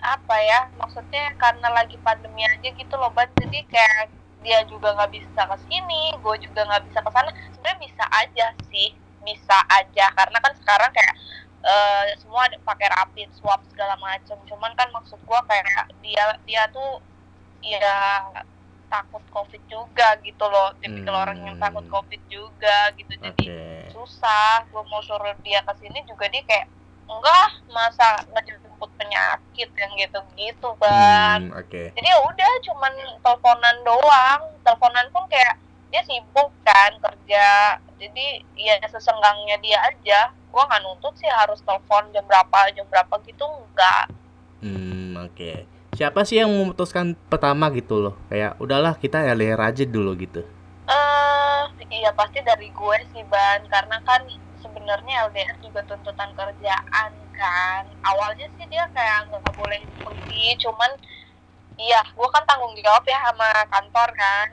apa 0.00 0.36
ya 0.42 0.60
maksudnya 0.80 1.30
karena 1.36 1.68
lagi 1.70 1.94
pandemi 2.00 2.42
aja 2.42 2.68
gitu 2.72 2.94
loh 2.96 3.12
ban 3.12 3.28
jadi 3.36 3.60
kayak 3.68 4.10
dia 4.40 4.64
juga 4.64 4.96
nggak 4.96 5.12
bisa 5.12 5.44
ke 5.44 5.56
sini 5.68 6.16
gue 6.16 6.36
juga 6.40 6.64
nggak 6.64 6.82
bisa 6.88 6.98
ke 7.04 7.10
sana 7.12 7.30
sebenarnya 7.52 7.78
bisa 7.84 8.04
aja 8.08 8.46
sih 8.72 8.90
bisa 9.20 9.58
aja 9.68 10.06
karena 10.16 10.38
kan 10.40 10.52
sekarang 10.56 10.90
kayak 10.90 11.14
eh, 11.60 12.04
semua 12.16 12.48
pakai 12.64 12.88
rapid 12.88 13.28
swab 13.36 13.60
segala 13.68 13.94
macam 14.00 14.40
cuman 14.48 14.72
kan 14.72 14.88
maksud 14.96 15.20
gue 15.20 15.40
kayak 15.44 15.92
dia 16.00 16.24
dia 16.48 16.64
tuh 16.72 17.04
ya 17.60 18.24
takut 18.88 19.20
covid 19.28 19.60
juga 19.68 20.16
gitu 20.24 20.44
loh 20.48 20.72
tipikal 20.80 21.22
orang 21.22 21.38
yang 21.44 21.56
takut 21.60 21.84
Hmm. 21.84 21.92
covid 22.00 22.22
juga 22.26 22.90
gitu 22.96 23.12
jadi 23.20 23.44
Oke. 23.46 23.92
susah 23.92 24.64
gue 24.66 24.82
mau 24.88 25.04
suruh 25.04 25.36
dia 25.44 25.60
ke 25.62 25.72
sini 25.78 26.00
juga 26.08 26.26
dia 26.32 26.40
kayak 26.48 26.79
enggak 27.10 27.48
masa 27.68 28.08
ngejemput 28.28 28.90
penyakit 28.94 29.68
yang 29.72 29.92
gitu-gitu 29.96 30.68
bang 30.76 31.50
Hmm, 31.50 31.58
Oke. 31.58 31.90
jadi 31.90 32.08
ya 32.08 32.18
udah 32.22 32.52
cuman 32.62 32.92
teleponan 33.18 33.76
doang 33.82 34.40
teleponan 34.60 35.06
pun 35.10 35.26
kayak 35.26 35.58
dia 35.90 36.02
sibuk 36.02 36.48
kan 36.62 36.92
kerja 36.96 37.46
jadi 37.96 38.26
ya 38.54 38.78
sesenggangnya 38.84 39.58
dia 39.58 39.78
aja 39.82 40.20
gue 40.30 40.62
nggak 40.62 40.80
nuntut 40.80 41.12
sih 41.14 41.28
harus 41.28 41.58
telepon 41.60 42.08
jam 42.10 42.22
berapa 42.24 42.70
jam 42.70 42.86
berapa 42.86 43.14
gitu 43.24 43.44
enggak 43.44 44.06
Hmm, 44.60 45.16
oke. 45.18 45.64
Siapa 45.90 46.20
sih 46.22 46.36
yang 46.36 46.52
memutuskan 46.52 47.16
pertama 47.26 47.72
gitu 47.72 47.96
loh? 47.98 48.14
Kayak 48.28 48.60
udahlah 48.60 48.92
kita 48.94 49.24
LDR 49.26 49.56
aja 49.58 49.82
dulu 49.82 50.12
gitu. 50.14 50.44
eh 50.84 51.62
iya 51.90 52.12
pasti 52.12 52.38
dari 52.40 52.68
gue 52.68 52.96
sih 53.08 53.24
ban 53.24 53.64
karena 53.64 53.96
kan 54.02 54.20
sebenarnya 54.62 55.26
LDR 55.28 55.56
juga 55.64 55.80
tuntutan 55.88 56.30
kerjaan 56.38 57.12
kan. 57.34 57.84
Awalnya 58.04 58.46
sih 58.56 58.66
dia 58.72 58.84
kayak 58.94 59.28
nggak 59.32 59.54
boleh 59.56 59.80
pergi 60.04 60.56
cuman 60.64 60.90
iya 61.80 62.00
gue 62.16 62.28
kan 62.34 62.44
tanggung 62.48 62.74
jawab 62.84 63.04
ya 63.08 63.18
sama 63.28 63.48
kantor 63.72 64.08
kan. 64.16 64.48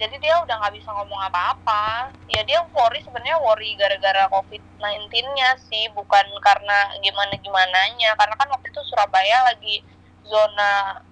Jadi 0.00 0.16
dia 0.24 0.34
udah 0.40 0.54
nggak 0.60 0.74
bisa 0.80 0.88
ngomong 0.96 1.20
apa-apa. 1.28 2.14
Ya 2.30 2.40
dia 2.48 2.58
worry 2.72 3.00
sebenarnya 3.04 3.36
worry 3.44 3.76
gara-gara 3.76 4.24
covid 4.32 4.62
19 4.80 5.36
nya 5.36 5.48
sih 5.68 5.84
bukan 5.92 6.26
karena 6.40 6.78
gimana 7.04 7.34
gimananya 7.44 8.10
karena 8.16 8.34
kan 8.40 8.48
waktu 8.54 8.66
itu 8.72 8.80
Surabaya 8.88 9.44
lagi 9.50 9.84
zona 10.24 11.04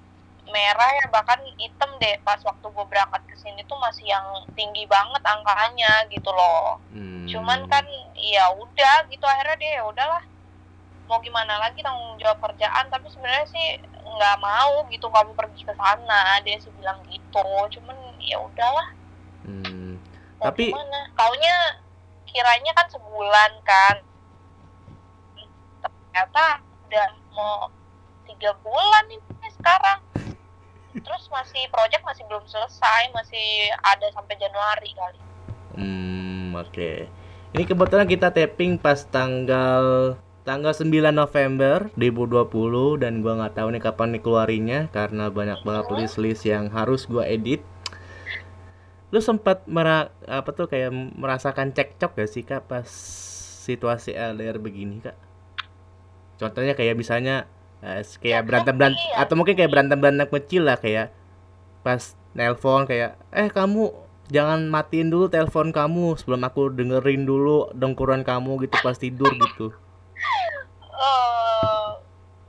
merah 0.48 0.90
ya 0.98 1.06
bahkan 1.08 1.38
hitam 1.56 1.90
deh. 1.98 2.16
Pas 2.22 2.40
waktu 2.40 2.66
gue 2.66 2.84
berangkat 2.86 3.22
ke 3.26 3.36
sini 3.36 3.60
tuh 3.64 3.76
masih 3.78 4.08
yang 4.08 4.24
tinggi 4.52 4.84
banget 4.84 5.20
angkanya 5.22 6.06
gitu 6.08 6.30
loh. 6.30 6.80
Hmm. 6.92 7.24
cuman 7.28 7.68
kan 7.68 7.84
ya 8.16 8.48
udah 8.56 9.04
gitu 9.12 9.20
akhirnya 9.28 9.56
dia 9.60 9.72
ya 9.78 9.84
udahlah. 9.84 10.24
Mau 11.08 11.20
gimana 11.20 11.60
lagi 11.60 11.80
tanggung 11.80 12.16
jawab 12.16 12.40
kerjaan 12.40 12.88
tapi 12.88 13.08
sebenarnya 13.12 13.44
sih 13.48 13.66
nggak 14.00 14.36
mau 14.40 14.84
gitu 14.88 15.12
kamu 15.12 15.36
pergi 15.36 15.68
ke 15.68 15.72
sana 15.76 16.40
dia 16.40 16.56
sih 16.56 16.72
bilang 16.80 17.00
gitu. 17.08 17.44
Cuman 17.76 17.96
ya 18.20 18.40
udahlah. 18.40 18.88
Hmm. 19.44 20.00
mau 20.40 20.48
Tapi- 20.48 20.72
gimana? 20.72 21.00
Taunya 21.12 21.56
kiranya 22.24 22.72
kan 22.72 22.88
sebulan 22.88 23.52
kan. 23.60 23.96
Ternyata 25.80 26.44
udah 26.88 27.08
mau 27.36 27.68
tiga 28.24 28.52
bulan 28.60 29.04
ini 29.08 29.48
sekarang 29.52 29.98
terus 30.96 31.24
masih 31.28 31.62
project 31.68 32.02
masih 32.04 32.24
belum 32.26 32.44
selesai 32.48 33.12
masih 33.12 33.72
ada 33.84 34.08
sampai 34.12 34.34
Januari 34.40 34.90
kali 34.96 35.20
Hmm, 35.78 36.58
oke. 36.58 37.06
Ini 37.54 37.62
kebetulan 37.62 38.10
kita 38.10 38.34
tapping 38.34 38.82
pas 38.82 39.06
tanggal 39.06 40.18
tanggal 40.42 40.74
9 40.74 41.14
November 41.14 41.86
2020 41.94 42.98
dan 42.98 43.22
gua 43.22 43.38
nggak 43.38 43.54
tahu 43.54 43.68
nih 43.70 43.82
kapan 43.86 44.08
nih 44.16 44.22
keluarinya 44.26 44.80
karena 44.90 45.30
banyak 45.30 45.62
banget 45.62 45.86
list-list 45.94 46.42
yang 46.42 46.66
harus 46.74 47.06
gua 47.06 47.30
edit. 47.30 47.62
Lu 49.14 49.22
sempat 49.22 49.64
mera 49.70 50.10
apa 50.26 50.50
tuh 50.50 50.66
kayak 50.66 50.92
merasakan 50.92 51.72
cekcok 51.72 52.12
gak 52.12 52.28
sih 52.28 52.44
Kak 52.44 52.68
pas 52.68 52.84
situasi 53.64 54.12
LDR 54.12 54.60
begini 54.60 55.00
Kak? 55.00 55.16
Contohnya 56.36 56.76
kayak 56.76 56.92
misalnya 56.92 57.48
eh, 57.82 58.02
kayak 58.02 58.42
sih 58.48 59.08
ya. 59.12 59.22
atau 59.22 59.34
mungkin 59.38 59.54
kayak 59.54 59.70
berantem-berantem 59.70 60.28
kecil 60.28 60.66
lah 60.66 60.78
kayak 60.78 61.14
pas 61.86 62.18
nelpon 62.34 62.84
kayak 62.84 63.16
eh 63.32 63.48
kamu 63.48 63.94
jangan 64.28 64.68
matiin 64.68 65.08
dulu 65.08 65.32
telepon 65.32 65.72
kamu 65.72 66.18
sebelum 66.20 66.44
aku 66.44 66.68
dengerin 66.74 67.24
dulu 67.24 67.72
dengkuran 67.72 68.20
kamu 68.26 68.68
gitu 68.68 68.76
pas 68.84 68.96
tidur 68.98 69.32
gitu. 69.32 69.72
eh 70.98 71.88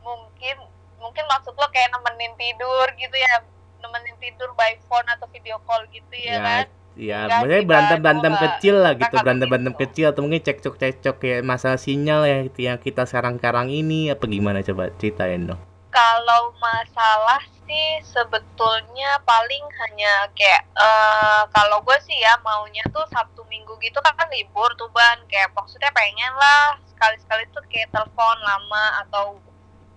mungkin 0.06 0.58
mungkin 1.00 1.26
maksud 1.30 1.56
lo 1.56 1.68
kayak 1.72 1.90
nemenin 1.96 2.36
tidur 2.36 2.88
gitu 3.00 3.16
ya 3.16 3.46
nemenin 3.80 4.18
tidur 4.20 4.52
by 4.60 4.76
phone 4.92 5.08
atau 5.08 5.26
video 5.32 5.56
call 5.64 5.88
gitu 5.94 6.12
ya, 6.20 6.44
kan 6.44 6.66
ya, 7.00 7.26
Enggak 7.26 7.40
maksudnya 7.40 7.60
sih, 7.60 7.68
berantem 7.70 7.96
Bang. 7.96 8.04
berantem 8.04 8.34
Gua 8.36 8.44
kecil 8.44 8.76
lah 8.84 8.94
gitu, 9.00 9.04
kakak 9.08 9.24
berantem 9.24 9.48
berantem 9.48 9.74
begitu. 9.74 9.84
kecil 9.88 10.06
atau 10.12 10.22
mungkin 10.28 10.42
cekcok 10.44 10.76
cekcok 10.76 11.16
kayak 11.18 11.42
masalah 11.48 11.80
sinyal 11.80 12.22
ya 12.28 12.38
gitu 12.44 12.60
yang 12.68 12.78
kita 12.78 13.04
sekarang 13.08 13.40
sekarang 13.40 13.68
ini 13.72 14.12
apa 14.12 14.24
gimana 14.28 14.60
coba 14.60 14.92
ceritain 15.00 15.48
dong. 15.48 15.62
kalau 15.90 16.54
masalah 16.62 17.42
sih 17.66 17.90
sebetulnya 18.06 19.18
paling 19.26 19.66
hanya 19.82 20.30
kayak 20.38 20.62
eh 20.78 21.42
kalau 21.50 21.82
gue 21.82 21.98
sih 22.06 22.14
ya 22.18 22.38
maunya 22.46 22.86
tuh 22.94 23.02
Sabtu 23.10 23.42
Minggu 23.50 23.74
gitu 23.82 23.98
kan, 24.02 24.14
kan 24.14 24.30
libur 24.30 24.70
tuh 24.78 24.86
ban 24.94 25.18
kayak 25.26 25.50
maksudnya 25.58 25.90
pengen 25.90 26.34
lah 26.38 26.78
sekali-sekali 26.94 27.50
tuh 27.50 27.64
kayak 27.74 27.90
telepon 27.90 28.38
lama 28.46 28.86
atau 29.06 29.26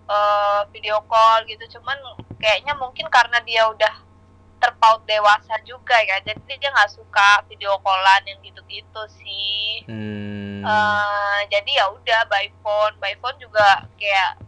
eh, 0.08 0.60
video 0.72 1.00
call 1.08 1.44
gitu 1.44 1.76
cuman 1.76 1.96
kayaknya 2.40 2.72
mungkin 2.76 3.06
karena 3.12 3.38
dia 3.44 3.68
udah 3.68 3.94
terpaut 4.62 5.02
dewasa 5.02 5.58
juga 5.66 5.98
ya. 6.06 6.22
Jadi 6.22 6.54
dia 6.54 6.70
nggak 6.70 6.94
suka 6.94 7.42
video 7.50 7.74
callan 7.82 8.22
yang 8.30 8.38
gitu-gitu 8.46 9.02
sih. 9.10 9.82
Hmm. 9.90 10.62
Eh, 10.62 11.40
jadi 11.50 11.82
ya 11.82 11.90
udah 11.90 12.22
by 12.30 12.46
phone. 12.62 12.94
By 13.02 13.18
phone 13.18 13.34
juga 13.42 13.90
kayak 13.98 14.38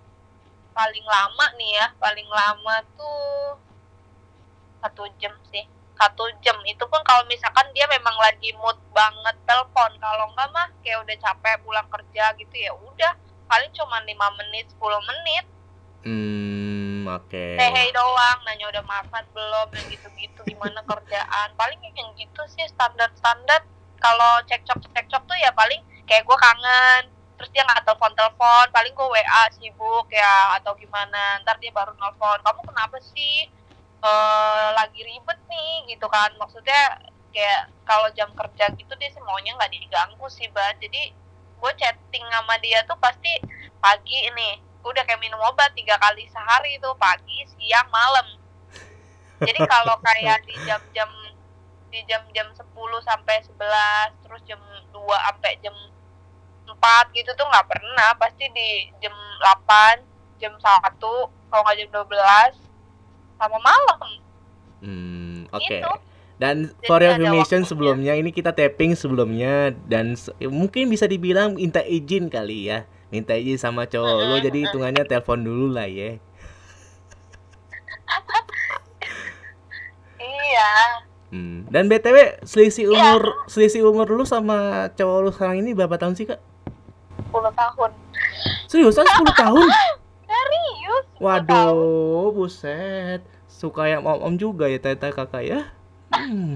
paling 0.71 1.03
lama 1.03 1.47
nih 1.59 1.71
ya. 1.83 1.87
Paling 1.99 2.29
lama 2.31 2.75
tuh 2.95 3.59
satu 4.79 5.03
jam 5.19 5.35
sih. 5.51 5.67
Satu 5.99 6.31
jam. 6.47 6.55
Itu 6.63 6.87
pun 6.87 7.03
kalau 7.03 7.27
misalkan 7.27 7.67
dia 7.75 7.91
memang 7.91 8.15
lagi 8.23 8.55
mood 8.63 8.79
banget 8.95 9.35
telepon. 9.43 9.91
Kalau 9.99 10.31
enggak 10.31 10.49
mah 10.55 10.71
kayak 10.87 11.03
udah 11.03 11.17
capek 11.19 11.59
pulang 11.67 11.89
kerja 11.91 12.31
gitu 12.39 12.55
ya 12.55 12.71
udah. 12.71 13.19
Paling 13.51 13.75
cuma 13.75 13.99
lima 14.07 14.31
menit 14.39 14.71
10 14.79 14.79
menit 15.11 15.45
Hmm, 16.05 17.09
oke. 17.09 17.45
say 17.57 17.71
hey 17.73 17.89
doang 17.97 18.39
nanya 18.45 18.69
udah 18.69 18.85
makan 18.85 19.25
belum 19.33 19.69
yang 19.73 19.87
gitu-gitu 19.89 20.41
gimana 20.45 20.85
kerjaan? 20.85 21.49
Paling 21.61 21.81
yang 21.81 22.13
gitu 22.13 22.43
sih 22.53 22.69
standar-standar 22.69 23.65
kalau 23.97 24.37
cekcok 24.45 24.85
cekcok 24.93 25.25
tuh 25.25 25.39
ya 25.41 25.49
paling 25.57 25.81
kayak 26.05 26.29
gue 26.29 26.37
kangen 26.37 27.09
terus 27.41 27.49
dia 27.57 27.65
nggak 27.65 27.89
telepon 27.89 28.13
telepon 28.13 28.67
paling 28.69 28.93
gue 28.93 29.09
wa 29.09 29.43
sibuk 29.57 30.07
ya 30.13 30.61
atau 30.61 30.77
gimana 30.77 31.41
ntar 31.43 31.57
dia 31.59 31.73
baru 31.73 31.97
nelfon 31.97 32.39
kamu 32.45 32.61
kenapa 32.69 33.01
sih 33.01 33.49
eh 34.05 34.69
lagi 34.77 35.01
ribet 35.01 35.41
nih 35.49 35.97
gitu 35.97 36.07
kan? 36.13 36.29
Maksudnya 36.37 37.01
kayak 37.33 37.73
kalau 37.89 38.13
jam 38.13 38.29
kerja 38.37 38.69
gitu 38.77 38.93
dia 39.01 39.09
sih 39.09 39.23
maunya 39.25 39.57
nggak 39.57 39.73
diganggu 39.73 40.27
sih 40.29 40.53
ban. 40.53 40.77
Jadi 40.77 41.17
gue 41.57 41.73
chatting 41.81 42.25
sama 42.29 42.61
dia 42.61 42.85
tuh 42.85 43.01
pasti 43.01 43.33
pagi 43.81 44.29
ini 44.29 44.74
udah 44.85 45.03
kayak 45.09 45.21
minum 45.21 45.41
obat 45.41 45.73
tiga 45.73 45.97
kali 45.97 46.29
sehari 46.29 46.77
tuh 46.79 46.93
pagi 47.01 47.49
siang 47.57 47.89
malam. 47.89 48.27
Jadi 49.41 49.61
kalau 49.65 49.97
kayak 50.05 50.45
di 50.45 50.55
jam-jam 50.69 51.11
di 51.89 52.01
jam-jam 52.11 52.51
10 52.51 52.65
sampai 53.07 53.37
11 53.45 54.25
terus 54.27 54.41
jam 54.45 54.61
2 54.93 54.99
sampai 55.01 55.53
jam 55.63 55.75
4 56.69 57.17
gitu 57.17 57.31
tuh 57.33 57.47
nggak 57.49 57.67
pernah. 57.67 58.13
Pasti 58.21 58.45
di 58.53 58.93
jam 59.01 59.15
8 59.67 60.05
jam 60.43 60.53
1 60.55 61.01
kalau 61.01 61.63
nggak 61.65 61.77
jam 61.81 61.89
12 61.91 62.61
sama 63.41 63.59
malam. 63.63 64.01
Hmm, 64.85 65.37
oke. 65.51 65.65
gitu. 65.65 65.93
Dan 66.35 66.75
Jadi 66.75 66.89
for 66.91 67.01
information 67.01 67.63
sebelumnya 67.63 68.13
ini 68.19 68.35
kita 68.35 68.51
tapping 68.51 68.99
sebelumnya 68.99 69.71
dan 69.87 70.19
mungkin 70.51 70.91
bisa 70.91 71.07
dibilang 71.07 71.55
minta 71.55 71.81
izin 71.81 72.27
kali 72.27 72.69
ya. 72.75 72.83
Minta 73.09 73.35
izin 73.35 73.57
sama 73.57 73.85
cowok 73.85 74.17
lo 74.25 74.37
jadi 74.39 74.59
hitungannya 74.69 75.05
telepon 75.05 75.41
dulu 75.41 75.73
lah 75.73 75.85
ya. 75.85 76.17
iya 80.21 80.71
Hmm. 81.35 81.67
Dan 81.67 81.91
BTW 81.91 82.47
selisih 82.47 82.87
Iya. 82.87 83.19
umur 83.19 83.23
selisih 83.51 83.83
umur 83.83 84.07
lu 84.07 84.23
sama 84.23 84.87
cowok 84.95 85.19
lu 85.19 85.31
sekarang 85.35 85.67
ini 85.67 85.75
berapa 85.75 85.99
tahun 85.99 86.15
sih, 86.15 86.31
Kak? 86.31 86.39
10 87.35 87.51
tahun 87.51 87.91
Seriusan 88.71 89.03
10 89.03 89.35
tahun? 89.35 89.67
serius 89.67 91.05
10 91.19 91.19
tahun. 91.19 91.19
Waduh, 91.27 92.31
buset. 92.31 93.19
Suka 93.51 93.91
yang 93.91 94.07
om-om 94.07 94.39
juga 94.39 94.71
ya 94.71 94.79
ternyata 94.79 95.11
kakak 95.11 95.43
ya. 95.43 95.61
Hmm. 96.15 96.55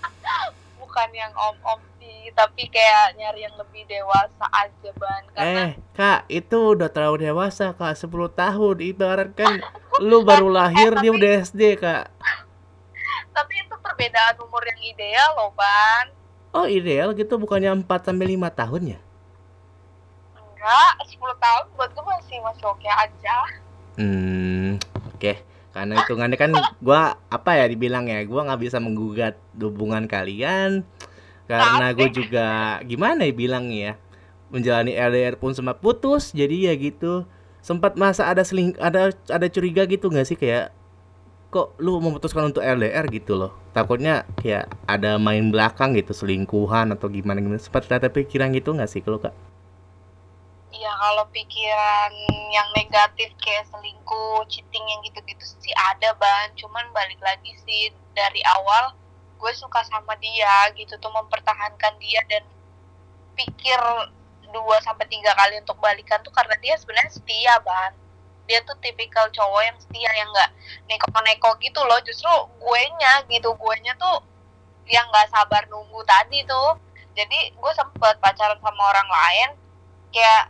bukan 0.80 1.08
yang 1.10 1.34
om-om 1.34 1.80
sih 1.82 1.85
tapi 2.36 2.68
kayak 2.68 3.16
nyari 3.16 3.40
yang 3.42 3.56
lebih 3.56 3.82
dewasa 3.86 4.44
aja 4.52 4.90
ban 4.94 5.24
karena 5.32 5.62
Eh, 5.64 5.70
Kak, 5.90 6.28
itu 6.28 6.76
udah 6.76 6.86
terlalu 6.86 7.24
dewasa, 7.24 7.72
Kak. 7.72 7.96
10 7.96 8.06
tahun. 8.30 8.76
Ibaratkan 8.84 9.64
lu 9.98 10.20
baru 10.28 10.46
lahir 10.46 10.92
dia 10.94 11.08
tapi- 11.08 11.16
udah 11.16 11.30
SD, 11.42 11.62
Kak. 11.76 12.12
tapi 13.34 13.52
itu 13.56 13.74
perbedaan 13.78 14.36
umur 14.38 14.62
yang 14.62 14.80
ideal 14.82 15.28
loh 15.34 15.52
ban 15.52 16.12
Oh, 16.52 16.64
ideal 16.64 17.12
gitu 17.12 17.36
bukannya 17.36 17.68
4 17.78 17.84
sampai 18.06 18.26
5 18.30 18.48
tahun 18.50 18.82
ya? 18.92 19.00
enggak 20.34 20.92
10 21.06 21.16
tahun 21.36 21.64
buat 21.70 21.90
gue 21.90 22.04
masih 22.06 22.36
masih 22.42 22.64
oke 22.66 22.86
aja 22.86 23.36
Hmm, 23.96 24.76
oke. 25.08 25.32
Karena 25.70 25.92
hitungannya 25.98 26.36
kan 26.36 26.52
gua 26.78 27.00
apa 27.28 27.50
ya 27.54 27.64
dibilang 27.64 28.04
ya, 28.04 28.20
gua 28.24 28.44
nggak 28.44 28.60
bisa 28.62 28.76
menggugat 28.76 29.36
hubungan 29.54 30.04
kalian 30.04 30.84
karena 31.46 31.94
gue 31.94 32.08
juga 32.10 32.78
gimana 32.82 33.22
ya 33.22 33.34
bilang 33.34 33.70
ya 33.70 33.94
menjalani 34.50 34.94
LDR 34.94 35.34
pun 35.38 35.54
sempat 35.54 35.78
putus 35.82 36.30
jadi 36.30 36.70
ya 36.70 36.74
gitu. 36.78 37.26
Sempat 37.62 37.98
masa 37.98 38.30
ada 38.30 38.46
seling 38.46 38.78
ada 38.78 39.10
ada 39.26 39.46
curiga 39.50 39.82
gitu 39.90 40.06
nggak 40.06 40.26
sih? 40.26 40.38
Kayak 40.38 40.70
kok 41.50 41.74
lu 41.82 41.98
memutuskan 41.98 42.50
untuk 42.50 42.62
LDR 42.62 43.06
gitu 43.10 43.34
loh. 43.34 43.54
Takutnya 43.74 44.22
kayak 44.38 44.70
ada 44.86 45.18
main 45.18 45.50
belakang 45.50 45.94
gitu 45.98 46.14
selingkuhan 46.14 46.94
atau 46.94 47.10
gimana 47.10 47.42
gimana. 47.42 47.58
Sempat 47.58 47.90
ada 47.90 48.06
pikiran 48.06 48.54
gitu 48.54 48.70
nggak 48.74 48.90
sih 48.90 49.02
kalau 49.02 49.18
kak? 49.18 49.34
Iya 50.70 50.92
kalau 50.94 51.24
pikiran 51.32 52.12
yang 52.52 52.68
negatif 52.76 53.32
kayak 53.40 53.64
selingkuh, 53.72 54.44
cheating 54.46 54.84
yang 54.86 55.00
gitu-gitu 55.02 55.42
sih 55.58 55.74
ada 55.74 56.14
ban. 56.18 56.52
Cuman 56.54 56.86
balik 56.94 57.18
lagi 57.18 57.50
sih 57.66 57.90
dari 58.14 58.42
awal 58.46 58.94
gue 59.36 59.52
suka 59.52 59.84
sama 59.84 60.16
dia 60.18 60.72
gitu 60.74 60.96
tuh 60.96 61.12
mempertahankan 61.12 61.94
dia 62.00 62.20
dan 62.26 62.44
pikir 63.36 63.80
dua 64.48 64.80
sampai 64.80 65.04
tiga 65.12 65.36
kali 65.36 65.60
untuk 65.60 65.76
balikan 65.78 66.22
tuh 66.24 66.32
karena 66.32 66.56
dia 66.58 66.74
sebenarnya 66.80 67.12
setia 67.12 67.60
ban. 67.60 67.92
Dia 68.46 68.62
tuh 68.62 68.78
tipikal 68.78 69.26
cowok 69.34 69.62
yang 69.66 69.78
setia 69.82 70.10
yang 70.14 70.28
nggak 70.30 70.50
neko-neko 70.86 71.50
gitu 71.60 71.82
loh. 71.82 71.98
Justru 72.06 72.30
gue 72.62 72.82
nya 72.96 73.26
gitu, 73.26 73.50
gue 73.52 73.74
nya 73.82 73.92
tuh 73.98 74.22
yang 74.86 75.04
nggak 75.10 75.28
sabar 75.34 75.66
nunggu 75.68 76.00
tadi 76.06 76.46
tuh. 76.46 76.78
Jadi 77.16 77.52
gue 77.52 77.72
sempet 77.74 78.16
pacaran 78.22 78.56
sama 78.62 78.82
orang 78.92 79.08
lain 79.10 79.50
kayak 80.14 80.48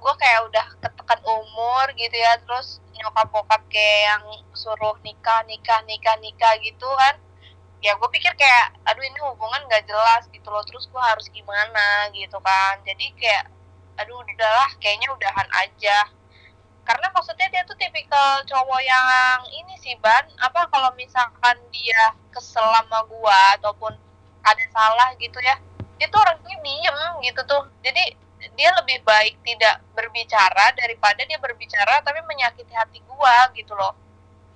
gue 0.00 0.14
kayak 0.16 0.40
udah 0.48 0.66
ketekan 0.80 1.20
umur 1.28 1.86
gitu 1.92 2.16
ya 2.16 2.40
terus 2.40 2.80
nyokap 2.96 3.28
bokap 3.28 3.62
kayak 3.68 4.00
yang 4.08 4.24
suruh 4.56 4.96
nikah 5.04 5.44
nikah 5.44 5.84
nikah 5.84 6.16
nikah 6.24 6.56
gitu 6.64 6.88
kan 6.96 7.20
ya 7.80 7.96
gue 7.96 8.08
pikir 8.12 8.32
kayak 8.36 8.76
aduh 8.84 9.00
ini 9.00 9.18
hubungan 9.24 9.64
gak 9.72 9.88
jelas 9.88 10.28
gitu 10.28 10.48
loh 10.52 10.60
terus 10.68 10.86
gue 10.88 11.00
harus 11.00 11.26
gimana? 11.32 12.08
Gitu 12.12 12.36
kan. 12.40 12.80
Jadi 12.84 13.12
kayak 13.16 13.48
aduh 14.00 14.20
udahlah 14.20 14.70
kayaknya 14.80 15.08
udahan 15.12 15.48
aja. 15.56 15.98
Karena 16.84 17.06
maksudnya 17.12 17.48
dia 17.52 17.62
tuh 17.68 17.76
tipikal 17.76 18.42
cowok 18.48 18.80
yang 18.82 19.40
ini 19.52 19.74
sih 19.80 19.94
ban 20.00 20.24
apa 20.40 20.68
kalau 20.72 20.90
misalkan 20.96 21.56
dia 21.72 22.16
kesel 22.32 22.64
sama 22.64 23.04
gue 23.04 23.38
ataupun 23.60 23.92
ada 24.40 24.64
salah 24.72 25.12
gitu 25.20 25.36
ya 25.44 25.60
dia 26.00 26.08
tuh 26.08 26.20
orangnya 26.24 26.56
diem 26.64 26.96
gitu 27.28 27.40
tuh. 27.44 27.68
Jadi 27.84 28.16
dia 28.56 28.72
lebih 28.72 29.04
baik 29.04 29.36
tidak 29.44 29.84
berbicara 29.92 30.72
daripada 30.72 31.20
dia 31.28 31.36
berbicara 31.36 32.00
tapi 32.00 32.24
menyakiti 32.24 32.72
hati 32.72 33.04
gua 33.04 33.52
gitu 33.52 33.76
loh. 33.76 33.92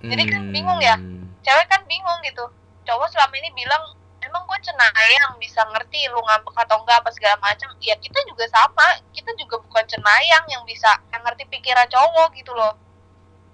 Jadi 0.01 0.23
kan 0.25 0.41
bingung 0.49 0.81
ya? 0.81 0.97
Hmm. 0.97 1.29
cewek 1.45 1.69
kan 1.69 1.81
bingung 1.85 2.19
gitu 2.25 2.45
cowok 2.85 3.09
selama 3.11 3.33
ini 3.41 3.49
bilang 3.57 3.83
emang 4.25 4.41
gue 4.49 4.59
cenayang 4.65 5.37
bisa 5.37 5.61
ngerti 5.69 6.09
lu 6.09 6.21
ngambek 6.21 6.55
atau 6.65 6.81
enggak 6.81 6.97
apa 7.01 7.09
segala 7.13 7.37
macam. 7.41 7.69
Ya 7.81 7.95
kita 7.97 8.19
juga 8.25 8.45
sama. 8.49 9.01
Kita 9.13 9.31
juga 9.37 9.61
bukan 9.61 9.85
cenayang 9.85 10.45
yang 10.49 10.63
bisa 10.65 10.89
yang 11.13 11.21
ngerti 11.21 11.45
pikiran 11.49 11.85
cowok 11.89 12.33
gitu 12.37 12.51
loh. 12.57 12.73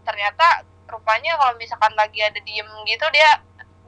Ternyata 0.07 0.63
rupanya 0.87 1.39
kalau 1.39 1.55
misalkan 1.55 1.95
lagi 1.95 2.19
ada 2.19 2.39
diem 2.43 2.67
gitu 2.83 3.07
dia 3.15 3.39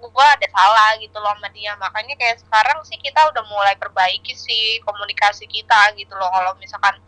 gue 0.04 0.28
ada 0.28 0.48
salah 0.52 1.00
gitu 1.00 1.16
loh 1.20 1.32
sama 1.32 1.48
dia. 1.56 1.72
Makanya 1.80 2.16
kayak 2.20 2.44
sekarang 2.44 2.84
sih 2.84 3.00
kita 3.00 3.24
udah 3.32 3.44
mulai 3.48 3.76
perbaiki 3.80 4.36
sih 4.36 4.84
komunikasi 4.84 5.48
kita 5.48 5.96
gitu 5.96 6.12
loh. 6.20 6.28
Kalau 6.28 6.52
misalkan 6.60 7.00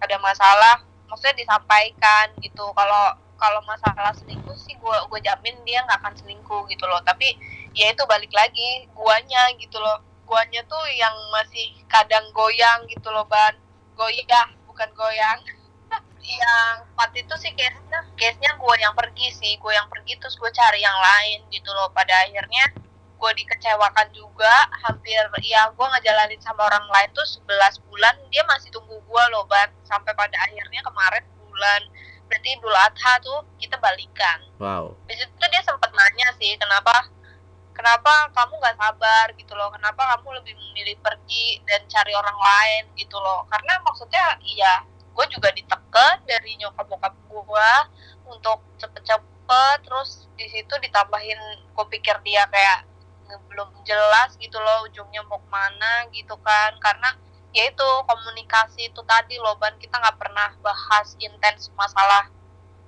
ada 0.00 0.16
masalah 0.20 0.84
maksudnya 1.08 1.40
disampaikan 1.40 2.28
gitu. 2.44 2.68
Kalau 2.76 3.16
kalau 3.40 3.60
masalah 3.66 4.12
selingkuh 4.14 4.56
sih 4.56 4.76
gue 4.76 4.96
gue 5.10 5.20
jamin 5.24 5.56
dia 5.64 5.82
nggak 5.88 6.00
akan 6.04 6.14
selingkuh 6.20 6.68
gitu 6.68 6.84
loh. 6.84 7.00
Tapi 7.00 7.32
ya 7.74 7.90
itu 7.90 8.02
balik 8.06 8.30
lagi 8.30 8.86
guanya 8.94 9.50
gitu 9.58 9.76
loh. 9.82 10.00
Guanya 10.24 10.64
tuh 10.64 10.80
yang 10.94 11.12
masih 11.34 11.74
kadang 11.90 12.24
goyang 12.32 12.86
gitu 12.88 13.10
loh 13.10 13.26
ban. 13.26 13.52
Goyah 13.98 14.48
bukan 14.64 14.88
goyang. 14.96 15.38
Yang 16.24 16.76
part 16.96 17.12
itu 17.12 17.34
sih 17.36 17.52
case-nya 17.52 18.00
case-nya 18.16 18.56
gue 18.56 18.74
yang 18.80 18.96
pergi 18.96 19.28
sih. 19.28 19.60
Gue 19.60 19.76
yang 19.76 19.84
pergi 19.92 20.16
terus 20.16 20.40
gue 20.40 20.48
cari 20.48 20.80
yang 20.80 20.96
lain 20.96 21.44
gitu 21.52 21.68
loh. 21.68 21.92
Pada 21.92 22.24
akhirnya 22.24 22.72
gue 23.20 23.30
dikecewakan 23.44 24.08
juga. 24.16 24.72
Hampir 24.88 25.20
ya 25.44 25.68
gue 25.68 25.86
ngejalanin 25.86 26.40
sama 26.40 26.64
orang 26.64 26.88
lain 26.88 27.12
tuh 27.12 27.28
11 27.44 27.84
bulan. 27.92 28.16
Dia 28.32 28.40
masih 28.48 28.72
tunggu 28.72 28.96
gue 28.96 29.24
loh 29.36 29.44
ban. 29.44 29.68
Sampai 29.84 30.16
pada 30.16 30.34
akhirnya 30.48 30.80
kemarin 30.80 31.22
bulan 31.44 31.82
berarti 32.24 32.48
Idul 32.56 32.74
Adha 32.74 33.12
tuh 33.20 33.38
kita 33.60 33.76
balikan. 33.78 34.38
Wow. 34.58 34.96
di 35.06 35.14
situ 35.14 35.44
dia 35.52 35.62
sempat 35.62 35.92
nanya 35.92 36.32
sih 36.40 36.56
kenapa 36.56 37.06
kenapa 37.74 38.30
kamu 38.32 38.54
nggak 38.62 38.78
sabar 38.78 39.26
gitu 39.34 39.52
loh? 39.58 39.68
Kenapa 39.74 40.16
kamu 40.16 40.40
lebih 40.40 40.54
memilih 40.56 40.96
pergi 41.02 41.60
dan 41.66 41.82
cari 41.90 42.14
orang 42.14 42.38
lain 42.38 42.82
gitu 42.96 43.18
loh? 43.18 43.44
Karena 43.50 43.76
maksudnya 43.82 44.38
iya 44.46 44.86
gue 45.14 45.26
juga 45.30 45.50
ditekan 45.54 46.22
dari 46.26 46.58
nyokap 46.58 46.86
bokap 46.90 47.14
gue 47.14 47.70
untuk 48.30 48.62
cepet-cepet 48.78 49.76
terus 49.86 50.26
di 50.34 50.46
situ 50.50 50.74
ditambahin 50.82 51.38
gue 51.70 51.86
pikir 51.92 52.18
dia 52.26 52.46
kayak 52.50 52.86
belum 53.50 53.70
jelas 53.86 54.34
gitu 54.36 54.58
loh 54.58 54.86
ujungnya 54.86 55.22
mau 55.26 55.38
ke 55.42 55.48
mana 55.50 56.06
gitu 56.14 56.38
kan. 56.40 56.72
Karena 56.78 57.10
ya 57.54 57.70
itu 57.70 57.88
komunikasi 58.06 58.90
itu 58.90 59.00
tadi 59.06 59.38
loh 59.42 59.58
ban. 59.58 59.74
Kita 59.78 59.98
nggak 59.98 60.18
pernah 60.18 60.54
bahas 60.62 61.18
intens 61.18 61.70
masalah 61.74 62.30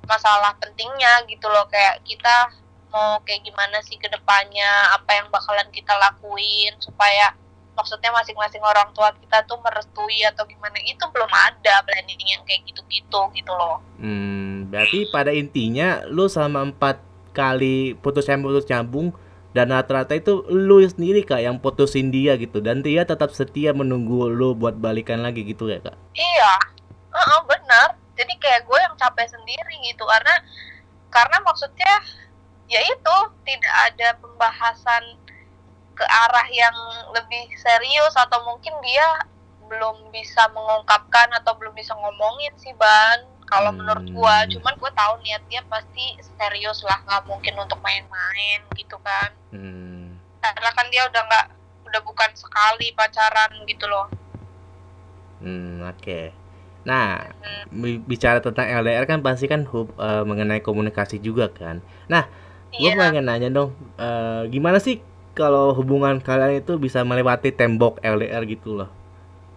masalah 0.06 0.54
pentingnya 0.62 1.26
gitu 1.26 1.46
loh. 1.50 1.66
Kayak 1.70 2.02
kita 2.06 2.65
mau 2.90 3.20
kayak 3.26 3.44
gimana 3.44 3.78
sih 3.84 3.98
ke 3.98 4.08
depannya 4.08 4.94
apa 4.94 5.10
yang 5.20 5.26
bakalan 5.28 5.68
kita 5.74 5.92
lakuin 5.98 6.72
supaya 6.80 7.34
maksudnya 7.76 8.08
masing-masing 8.08 8.64
orang 8.64 8.88
tua 8.96 9.12
kita 9.20 9.44
tuh 9.44 9.60
merestui 9.60 10.24
atau 10.24 10.48
gimana. 10.48 10.80
Itu 10.82 11.04
belum 11.12 11.28
ada 11.28 11.84
planning 11.84 12.20
yang 12.24 12.42
kayak 12.48 12.64
gitu-gitu 12.72 13.20
gitu 13.36 13.52
loh. 13.52 13.84
Hmm, 14.00 14.72
berarti 14.72 15.12
pada 15.12 15.30
intinya 15.30 16.02
lu 16.08 16.26
selama 16.26 16.72
empat 16.72 17.04
kali 17.36 17.92
putus 18.00 18.24
nyambung 18.32 18.56
putus 18.56 18.68
nyambung 18.72 19.08
dan 19.52 19.72
rata-rata 19.72 20.16
itu 20.16 20.44
lu 20.52 20.80
sendiri 20.84 21.24
kak 21.24 21.44
yang 21.44 21.60
putusin 21.60 22.08
dia 22.08 22.36
gitu. 22.40 22.64
Dan 22.64 22.80
dia 22.80 23.04
tetap 23.04 23.32
setia 23.36 23.76
menunggu 23.76 24.32
lu 24.32 24.56
buat 24.56 24.76
balikan 24.80 25.20
lagi 25.20 25.44
gitu 25.44 25.68
ya 25.68 25.80
kak? 25.84 25.96
Iya. 26.16 26.52
Uh 27.12 27.20
-uh, 27.20 27.40
benar. 27.44 27.96
Jadi 28.16 28.32
kayak 28.40 28.64
gue 28.64 28.78
yang 28.80 28.96
capek 28.96 29.28
sendiri 29.28 29.76
gitu. 29.84 30.04
Karena 30.04 30.34
karena 31.12 31.40
maksudnya 31.44 31.92
ya 32.66 32.80
itu 32.82 33.16
tidak 33.46 33.74
ada 33.90 34.08
pembahasan 34.18 35.04
ke 35.96 36.04
arah 36.04 36.48
yang 36.52 36.76
lebih 37.16 37.48
serius 37.56 38.12
atau 38.12 38.44
mungkin 38.44 38.74
dia 38.84 39.24
belum 39.66 40.12
bisa 40.14 40.46
mengungkapkan 40.54 41.32
atau 41.42 41.56
belum 41.58 41.74
bisa 41.74 41.96
ngomongin 41.96 42.52
sih 42.60 42.76
ban 42.76 43.24
kalau 43.46 43.70
hmm. 43.72 43.78
menurut 43.82 44.06
gua 44.14 44.36
cuman 44.46 44.74
gua 44.78 44.92
tahu 44.94 45.18
niat 45.24 45.42
dia 45.50 45.62
pasti 45.66 46.18
serius 46.38 46.82
lah 46.86 47.00
nggak 47.06 47.24
mungkin 47.26 47.54
untuk 47.58 47.78
main-main 47.82 48.60
gitu 48.76 48.98
kan 49.02 49.30
hmm. 49.54 50.20
karena 50.42 50.70
kan 50.74 50.86
dia 50.92 51.02
udah 51.08 51.22
nggak 51.26 51.46
udah 51.86 52.00
bukan 52.02 52.30
sekali 52.34 52.92
pacaran 52.94 53.50
gitu 53.66 53.86
loh 53.86 54.06
hmm 55.42 55.82
oke 55.86 55.98
okay. 55.98 56.24
nah 56.86 57.26
hmm. 57.72 58.06
bicara 58.06 58.38
tentang 58.38 58.70
LDR 58.70 59.06
kan 59.08 59.22
pasti 59.22 59.50
kan 59.50 59.66
hub, 59.66 59.90
uh, 59.98 60.22
mengenai 60.22 60.62
komunikasi 60.62 61.18
juga 61.18 61.50
kan 61.50 61.82
nah 62.06 62.26
gue 62.74 62.90
yeah. 62.90 62.98
pengen 62.98 63.30
nanya 63.30 63.48
dong 63.52 63.70
uh, 63.96 64.44
gimana 64.50 64.82
sih 64.82 65.00
kalau 65.36 65.76
hubungan 65.76 66.16
kalian 66.18 66.64
itu 66.64 66.80
bisa 66.80 67.04
melewati 67.04 67.52
tembok 67.52 68.00
LDR 68.00 68.48
gitu 68.48 68.80
loh? 68.80 68.88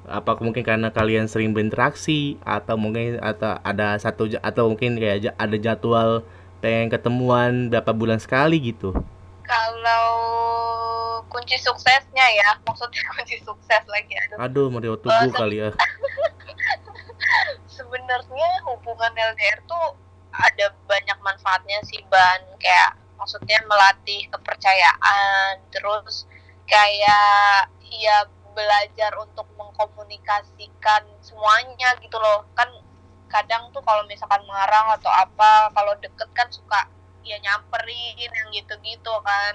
Apa 0.04 0.36
mungkin 0.44 0.68
karena 0.68 0.92
kalian 0.92 1.32
sering 1.32 1.56
berinteraksi 1.56 2.36
atau 2.44 2.76
mungkin 2.76 3.16
atau 3.24 3.56
ada 3.64 3.96
satu 3.96 4.28
atau 4.44 4.76
mungkin 4.76 5.00
kayak 5.00 5.40
ada 5.40 5.56
jadwal 5.56 6.28
pengen 6.60 6.92
ketemuan 6.92 7.72
berapa 7.72 7.96
bulan 7.96 8.20
sekali 8.20 8.60
gitu? 8.60 8.92
Kalau 9.48 10.12
kunci 11.32 11.56
suksesnya 11.56 12.26
ya 12.28 12.50
maksudnya 12.68 13.00
kunci 13.16 13.40
sukses 13.40 13.84
lagi 13.88 14.14
aduh, 14.20 14.38
aduh 14.44 14.68
Mario 14.68 15.00
Tugu 15.00 15.16
uh, 15.16 15.32
kali 15.32 15.64
ya. 15.64 15.72
Sebenarnya 17.80 18.50
hubungan 18.68 19.16
LDR 19.16 19.64
tuh 19.64 19.96
ada 20.40 20.72
banyak 20.88 21.20
manfaatnya 21.20 21.80
sih 21.86 22.00
ban. 22.08 22.42
Kayak 22.58 22.96
maksudnya 23.20 23.60
melatih 23.68 24.32
kepercayaan 24.32 25.60
terus 25.76 26.24
kayak 26.64 27.68
ya 27.84 28.24
belajar 28.56 29.12
untuk 29.20 29.48
mengkomunikasikan 29.60 31.04
semuanya 31.20 31.96
gitu 32.00 32.16
loh. 32.20 32.48
Kan 32.56 32.72
kadang 33.30 33.70
tuh 33.70 33.84
kalau 33.86 34.02
misalkan 34.10 34.42
marah 34.50 34.98
atau 34.98 35.12
apa 35.14 35.70
kalau 35.76 35.94
deket 36.02 36.30
kan 36.34 36.50
suka 36.50 36.90
ya 37.22 37.38
nyamperin 37.44 38.18
yang 38.18 38.50
gitu-gitu 38.56 39.14
kan. 39.22 39.54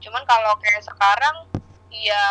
Cuman 0.00 0.22
kalau 0.24 0.56
kayak 0.62 0.82
sekarang 0.84 1.48
ya 1.90 2.24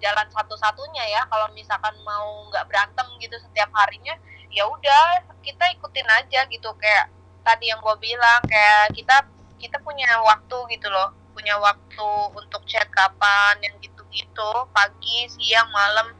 jalan 0.00 0.28
satu-satunya 0.32 1.04
ya. 1.10 1.22
Kalau 1.28 1.50
misalkan 1.52 1.94
mau 2.02 2.48
nggak 2.48 2.66
berantem 2.70 3.06
gitu 3.20 3.36
setiap 3.42 3.70
harinya 3.76 4.14
ya 4.50 4.64
udah 4.64 5.26
kita 5.44 5.68
ikutin 5.76 6.08
aja 6.08 6.48
gitu. 6.48 6.70
Kayak 6.80 7.12
tadi 7.46 7.70
yang 7.70 7.78
gue 7.78 7.96
bilang 8.02 8.42
kayak 8.42 8.90
kita 8.90 9.22
kita 9.62 9.78
punya 9.86 10.10
waktu 10.26 10.58
gitu 10.74 10.90
loh. 10.90 11.14
Punya 11.30 11.54
waktu 11.62 12.08
untuk 12.34 12.66
chat 12.66 12.90
kapan 12.90 13.54
yang 13.62 13.78
gitu-gitu 13.78 14.50
pagi 14.74 15.30
siang 15.30 15.70
malam. 15.70 16.10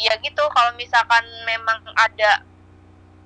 Ya 0.00 0.16
gitu 0.24 0.40
kalau 0.56 0.72
misalkan 0.80 1.24
memang 1.44 1.84
ada 1.92 2.40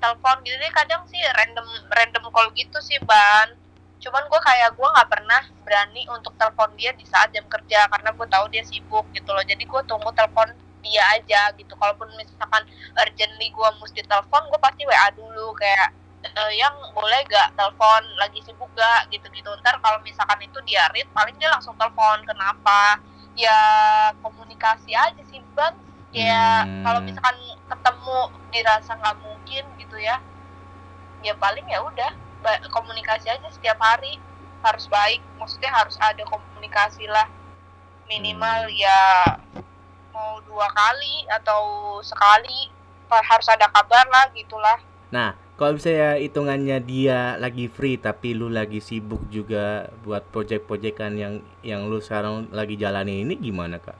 telepon 0.01 0.41
gitu 0.43 0.57
deh 0.57 0.73
kadang 0.73 1.05
sih 1.07 1.21
random 1.37 1.67
random 1.95 2.25
call 2.35 2.51
gitu 2.59 2.79
sih 2.83 2.99
ban. 3.07 3.55
Cuman 4.01 4.25
gue 4.27 4.41
kayak 4.41 4.75
gue 4.75 4.89
nggak 4.89 5.11
pernah 5.13 5.43
berani 5.63 6.09
untuk 6.11 6.33
telepon 6.41 6.73
dia 6.75 6.91
di 6.97 7.05
saat 7.05 7.31
jam 7.31 7.45
kerja 7.47 7.87
karena 7.87 8.11
gue 8.17 8.27
tahu 8.27 8.45
dia 8.51 8.65
sibuk 8.65 9.07
gitu 9.15 9.31
loh. 9.31 9.45
Jadi 9.45 9.63
gue 9.63 9.81
tunggu 9.87 10.11
telepon 10.17 10.51
dia 10.81 11.05
aja 11.13 11.53
gitu. 11.55 11.77
Kalaupun 11.77 12.09
misalkan 12.17 12.65
urgently 12.97 13.53
gue 13.53 13.69
mesti 13.79 14.01
telepon 14.09 14.49
gue 14.49 14.61
pasti 14.65 14.83
wa 14.89 15.13
dulu 15.13 15.53
kayak 15.53 16.00
uh, 16.25 16.53
yang 16.53 16.75
boleh 16.93 17.21
gak 17.29 17.57
telepon 17.57 18.03
lagi 18.21 18.41
sibuk 18.45 18.69
gak 18.77 19.09
gitu-gitu. 19.13 19.49
Ntar 19.65 19.81
kalau 19.81 19.99
misalkan 20.05 20.41
itu 20.45 20.59
dia 20.69 20.89
read 20.93 21.09
paling 21.17 21.37
dia 21.41 21.49
langsung 21.53 21.77
telepon 21.81 22.21
kenapa? 22.29 23.01
Ya 23.39 23.57
komunikasi 24.21 24.93
aja 24.93 25.23
sih 25.29 25.41
bang. 25.57 25.75
Ya 26.11 26.67
hmm. 26.67 26.83
kalau 26.83 27.01
misalkan 27.07 27.39
ketemu 27.71 28.19
dirasa 28.51 28.99
nggak 28.99 29.19
mungkin 29.23 29.63
gitu 29.79 29.95
ya 29.95 30.19
ya 31.23 31.39
paling 31.39 31.63
ya 31.71 31.79
udah 31.87 32.11
komunikasi 32.69 33.31
aja 33.31 33.49
setiap 33.49 33.79
hari. 33.81 34.19
Harus 34.61 34.85
baik 34.93 35.25
maksudnya 35.41 35.73
harus 35.73 35.97
ada 35.97 36.21
komunikasi 36.29 37.09
lah. 37.09 37.31
Minimal 38.11 38.69
hmm. 38.69 38.77
ya 38.77 39.01
mau 40.11 40.43
dua 40.45 40.69
kali 40.69 41.25
atau 41.31 41.97
sekali 42.05 42.69
harus 43.09 43.49
ada 43.49 43.71
kabar 43.73 44.05
lah 44.11 44.29
gitulah. 44.35 44.79
Nah 45.15 45.40
kalau 45.61 45.77
misalnya 45.77 46.17
hitungannya 46.17 46.81
dia 46.81 47.37
lagi 47.37 47.69
free 47.69 48.01
tapi 48.01 48.33
lu 48.33 48.49
lagi 48.49 48.81
sibuk 48.81 49.21
juga 49.29 49.93
buat 50.01 50.25
project-projectan 50.33 51.21
yang 51.21 51.45
yang 51.61 51.85
lu 51.85 52.01
sekarang 52.01 52.49
lagi 52.49 52.81
jalani 52.81 53.21
ini 53.21 53.37
gimana 53.37 53.77
kak? 53.77 53.93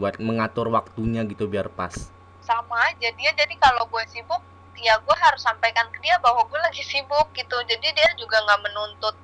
Buat 0.00 0.16
mengatur 0.24 0.72
waktunya 0.72 1.20
gitu 1.28 1.52
biar 1.52 1.68
pas. 1.68 1.92
Sama 2.40 2.80
aja 2.88 3.12
dia 3.12 3.28
jadi 3.36 3.52
kalau 3.60 3.84
gue 3.92 4.00
sibuk 4.08 4.40
ya 4.80 4.96
gue 5.04 5.16
harus 5.20 5.44
sampaikan 5.44 5.84
ke 5.92 6.00
dia 6.00 6.16
bahwa 6.24 6.48
gue 6.48 6.56
lagi 6.56 6.80
sibuk 6.80 7.28
gitu 7.36 7.60
jadi 7.68 7.92
dia 7.92 8.08
juga 8.16 8.40
nggak 8.48 8.60
menuntut 8.64 9.16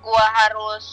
gue 0.00 0.24
harus 0.40 0.86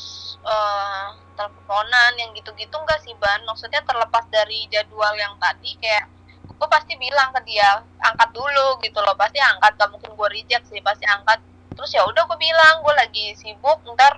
uh, 0.44 1.16
teleponan 1.40 2.20
yang 2.20 2.36
gitu-gitu 2.36 2.76
nggak 2.76 3.00
sih 3.00 3.16
ban 3.16 3.40
maksudnya 3.48 3.80
terlepas 3.88 4.28
dari 4.28 4.68
jadwal 4.68 5.16
yang 5.16 5.40
tadi 5.40 5.72
kayak 5.80 6.17
gue 6.58 6.68
pasti 6.74 6.98
bilang 6.98 7.30
ke 7.38 7.42
dia 7.46 7.86
angkat 8.02 8.30
dulu 8.34 8.82
gitu 8.82 8.98
loh 9.06 9.14
pasti 9.14 9.38
angkat 9.38 9.78
gak 9.78 9.90
mungkin 9.94 10.12
gue 10.18 10.28
reject 10.34 10.66
sih 10.74 10.82
pasti 10.82 11.06
angkat 11.06 11.38
terus 11.78 11.94
ya 11.94 12.02
udah 12.02 12.26
gue 12.26 12.38
bilang 12.42 12.82
gue 12.82 12.94
lagi 12.98 13.26
sibuk 13.38 13.78
ntar 13.94 14.18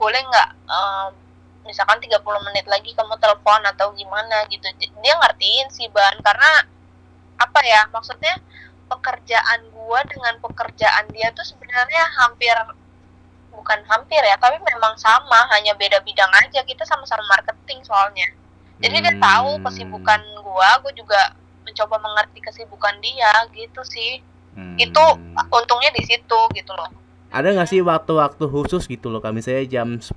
boleh 0.00 0.20
nggak 0.24 0.50
um, 0.68 1.12
misalkan 1.68 2.00
30 2.00 2.16
menit 2.48 2.64
lagi 2.64 2.96
kamu 2.96 3.20
telepon 3.20 3.60
atau 3.68 3.92
gimana 3.92 4.48
gitu 4.48 4.64
dia 4.80 5.14
ngertiin 5.20 5.68
sih 5.68 5.92
ban 5.92 6.16
karena 6.24 6.64
apa 7.36 7.60
ya 7.60 7.84
maksudnya 7.92 8.40
pekerjaan 8.88 9.60
gue 9.68 10.00
dengan 10.08 10.34
pekerjaan 10.40 11.04
dia 11.12 11.28
tuh 11.36 11.44
sebenarnya 11.44 12.02
hampir 12.22 12.54
bukan 13.52 13.80
hampir 13.88 14.22
ya 14.24 14.40
tapi 14.40 14.56
memang 14.62 14.96
sama 14.96 15.48
hanya 15.52 15.76
beda 15.76 16.00
bidang 16.00 16.30
aja 16.40 16.64
kita 16.64 16.86
sama-sama 16.88 17.24
marketing 17.28 17.84
soalnya 17.84 18.30
jadi 18.80 18.96
hmm. 18.96 19.04
dia 19.04 19.14
tahu 19.20 19.50
hmm. 19.58 19.64
kesibukan 19.68 20.22
gue 20.22 20.68
gue 20.86 20.92
juga 21.04 21.35
mencoba 21.66 21.98
mengerti 21.98 22.38
kesibukan 22.38 22.94
dia 23.02 23.32
gitu 23.50 23.82
sih. 23.82 24.22
Hmm. 24.56 24.72
itu 24.80 25.04
untungnya 25.52 25.92
di 25.92 26.00
situ 26.00 26.40
gitu 26.56 26.72
loh. 26.72 26.88
Ada 27.28 27.52
nggak 27.52 27.68
sih 27.68 27.84
waktu-waktu 27.84 28.48
khusus 28.48 28.88
gitu 28.88 29.12
loh 29.12 29.20
kami 29.20 29.44
saya 29.44 29.60
jam 29.68 30.00
10 30.00 30.16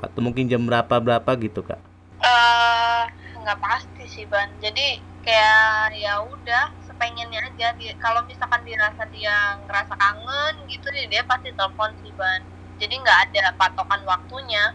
atau 0.00 0.20
mungkin 0.24 0.48
jam 0.48 0.64
berapa 0.64 0.96
berapa 0.96 1.30
gitu 1.36 1.60
kak? 1.60 1.76
Uh, 2.24 3.04
nggak 3.44 3.60
pasti 3.60 4.08
sih 4.08 4.24
ban. 4.24 4.48
Jadi 4.64 5.04
kayak 5.20 5.92
ya 5.92 6.24
udah 6.24 6.72
sepengennya 6.88 7.52
aja 7.52 7.76
kalau 8.00 8.24
misalkan 8.24 8.64
dirasa 8.64 9.04
dia 9.12 9.60
ngerasa 9.68 9.92
kangen 9.92 10.54
gitu 10.72 10.88
dia 11.12 11.20
pasti 11.28 11.52
telepon 11.52 11.92
sih 12.00 12.16
ban. 12.16 12.40
Jadi 12.80 12.96
nggak 12.96 13.18
ada 13.28 13.52
patokan 13.60 14.00
waktunya. 14.08 14.72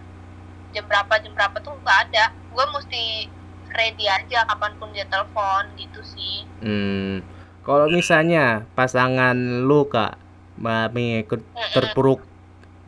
Jam 0.77 0.85
berapa 0.85 1.17
jam 1.25 1.33
berapa 1.33 1.57
tuh 1.65 1.73
nggak 1.81 1.99
ada. 2.13 2.29
Gue 2.53 2.65
mesti 2.69 3.25
ready 3.73 4.05
aja 4.07 4.45
kapan 4.47 4.71
pun 4.77 4.89
dia 4.91 5.07
telepon 5.07 5.63
gitu 5.79 6.01
sih. 6.03 6.47
Hmm. 6.61 7.23
Kalau 7.61 7.87
misalnya 7.87 8.65
pasangan 8.73 9.37
lu 9.65 9.85
kak 9.85 10.17
mami 10.57 11.25
ikut 11.25 11.41
terpuruk 11.73 12.21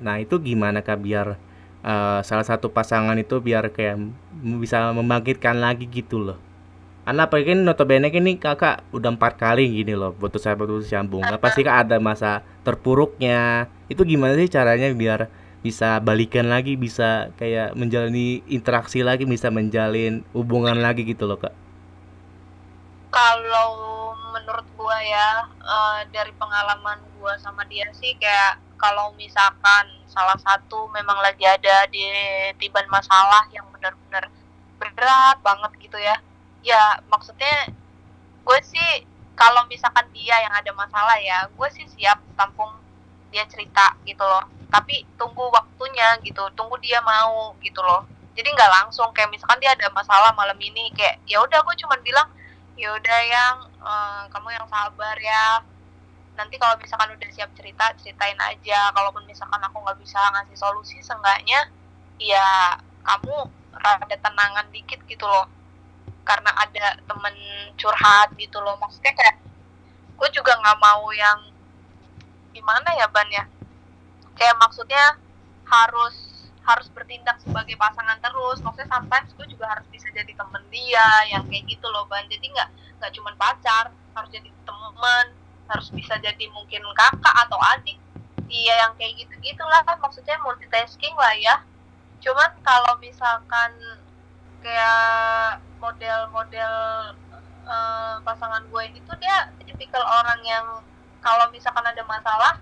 nah 0.02 0.20
itu 0.20 0.36
gimana 0.42 0.82
kak 0.84 1.00
biar 1.00 1.38
uh, 1.86 2.20
salah 2.26 2.44
satu 2.44 2.74
pasangan 2.74 3.16
itu 3.16 3.40
biar 3.40 3.70
kayak 3.70 4.02
bisa 4.60 4.90
membangkitkan 4.92 5.62
lagi 5.62 5.86
gitu 5.88 6.18
loh? 6.20 6.40
Karena 7.04 7.28
apa 7.28 7.36
kan 7.44 7.60
notabene 7.68 8.08
ini 8.08 8.40
kakak 8.40 8.88
udah 8.96 9.12
empat 9.12 9.36
kali 9.36 9.68
gini 9.84 9.92
loh 9.92 10.16
putus 10.16 10.48
saya 10.48 10.56
putus 10.56 10.88
sambung. 10.88 11.20
Nah, 11.20 11.36
pasti 11.36 11.62
kak 11.62 11.88
ada 11.88 12.00
masa 12.00 12.48
terpuruknya. 12.64 13.68
Itu 13.92 14.08
gimana 14.08 14.40
sih 14.40 14.48
caranya 14.48 14.88
biar 14.96 15.28
bisa 15.64 16.04
balikan 16.04 16.52
lagi 16.52 16.76
bisa 16.76 17.32
kayak 17.40 17.72
menjalani 17.80 18.44
interaksi 18.52 19.00
lagi 19.00 19.24
bisa 19.24 19.48
menjalin 19.48 20.28
hubungan 20.36 20.76
lagi 20.84 21.08
gitu 21.08 21.24
loh 21.24 21.40
kak. 21.40 21.56
Kalau 23.10 23.72
menurut 24.36 24.68
gua 24.76 25.00
ya 25.00 25.48
uh, 25.64 26.04
dari 26.12 26.36
pengalaman 26.36 27.00
gua 27.18 27.40
sama 27.40 27.64
dia 27.72 27.88
sih 27.96 28.12
kayak 28.20 28.60
kalau 28.76 29.16
misalkan 29.16 29.88
salah 30.12 30.36
satu 30.44 30.92
memang 30.92 31.16
lagi 31.24 31.48
ada 31.48 31.88
di 31.88 32.04
tiban 32.60 32.84
masalah 32.92 33.48
yang 33.56 33.64
benar-benar 33.72 34.28
berat 34.76 35.38
banget 35.40 35.72
gitu 35.80 35.96
ya. 35.96 36.20
Ya 36.60 37.00
maksudnya 37.08 37.72
gue 38.44 38.60
sih 38.68 39.08
kalau 39.40 39.64
misalkan 39.72 40.04
dia 40.12 40.36
yang 40.44 40.52
ada 40.52 40.72
masalah 40.76 41.16
ya 41.24 41.48
gue 41.48 41.68
sih 41.72 41.88
siap 41.96 42.20
tampung 42.36 42.70
dia 43.32 43.48
cerita 43.48 43.96
gitu 44.04 44.22
loh 44.22 44.46
tapi 44.74 45.06
tunggu 45.22 45.54
waktunya 45.54 46.18
gitu 46.26 46.42
tunggu 46.58 46.74
dia 46.82 46.98
mau 47.06 47.54
gitu 47.62 47.78
loh. 47.86 48.10
Jadi 48.34 48.50
nggak 48.50 48.72
langsung 48.82 49.14
kayak 49.14 49.30
misalkan 49.30 49.62
dia 49.62 49.78
ada 49.78 49.86
masalah 49.94 50.34
malam 50.34 50.58
ini 50.58 50.90
kayak 50.98 51.22
ya 51.30 51.38
udah 51.38 51.62
gue 51.62 51.76
cuman 51.86 52.02
bilang 52.02 52.26
ya 52.74 52.90
udah 52.98 53.20
yang 53.22 53.56
eh, 53.70 54.24
kamu 54.34 54.50
yang 54.50 54.66
sabar 54.66 55.14
ya. 55.22 55.62
Nanti 56.34 56.58
kalau 56.58 56.74
misalkan 56.82 57.14
udah 57.14 57.30
siap 57.30 57.54
cerita 57.54 57.94
ceritain 58.02 58.40
aja. 58.42 58.90
Kalaupun 58.98 59.22
misalkan 59.30 59.62
aku 59.62 59.78
nggak 59.78 60.02
bisa 60.02 60.18
ngasih 60.34 60.58
solusi 60.58 60.98
seenggaknya 61.06 61.70
ya 62.18 62.74
kamu 63.06 63.46
rada 63.78 64.18
tenangan 64.18 64.66
dikit 64.74 65.06
gitu 65.06 65.30
loh. 65.30 65.46
Karena 66.26 66.50
ada 66.58 66.98
temen 66.98 67.36
curhat 67.78 68.34
gitu 68.42 68.58
loh. 68.58 68.74
Maksudnya 68.82 69.14
kayak 69.14 69.38
gue 70.18 70.30
juga 70.34 70.58
nggak 70.58 70.82
mau 70.82 71.14
yang 71.14 71.54
gimana 72.54 72.90
ya 72.98 73.06
ban 73.10 73.30
ya 73.30 73.46
kayak 74.38 74.56
maksudnya 74.60 75.18
harus 75.68 76.16
harus 76.64 76.88
bertindak 76.96 77.38
sebagai 77.44 77.76
pasangan 77.76 78.18
terus. 78.24 78.64
Maksudnya 78.64 78.90
sometimes 78.90 79.30
gue 79.36 79.48
juga 79.52 79.68
harus 79.68 79.88
bisa 79.92 80.08
jadi 80.16 80.32
temen 80.32 80.64
dia 80.72 81.08
yang 81.32 81.44
kayak 81.48 81.68
gitu 81.68 81.88
loh 81.92 82.08
ban. 82.08 82.24
Jadi 82.32 82.50
nggak 82.52 82.70
nggak 83.04 83.12
cuma 83.20 83.32
pacar 83.36 83.92
harus 84.16 84.30
jadi 84.32 84.50
temen 84.64 85.26
harus 85.68 85.88
bisa 85.92 86.16
jadi 86.20 86.46
mungkin 86.56 86.82
kakak 86.96 87.36
atau 87.48 87.60
adik. 87.76 88.00
Iya 88.48 88.88
yang 88.88 88.94
kayak 89.00 89.18
gitu 89.18 89.34
gitulah 89.44 89.82
kan 89.84 90.00
maksudnya 90.00 90.40
multitasking 90.44 91.16
lah 91.20 91.36
ya. 91.36 91.56
Cuman 92.24 92.50
kalau 92.64 92.96
misalkan 93.04 93.72
kayak 94.64 95.60
model-model 95.84 96.74
eh, 97.68 98.16
pasangan 98.24 98.64
gue 98.72 98.82
ini 98.88 99.00
tuh 99.04 99.20
dia 99.20 99.52
tipikal 99.68 100.00
orang 100.00 100.40
yang 100.48 100.66
kalau 101.20 101.48
misalkan 101.52 101.84
ada 101.84 102.04
masalah 102.08 102.56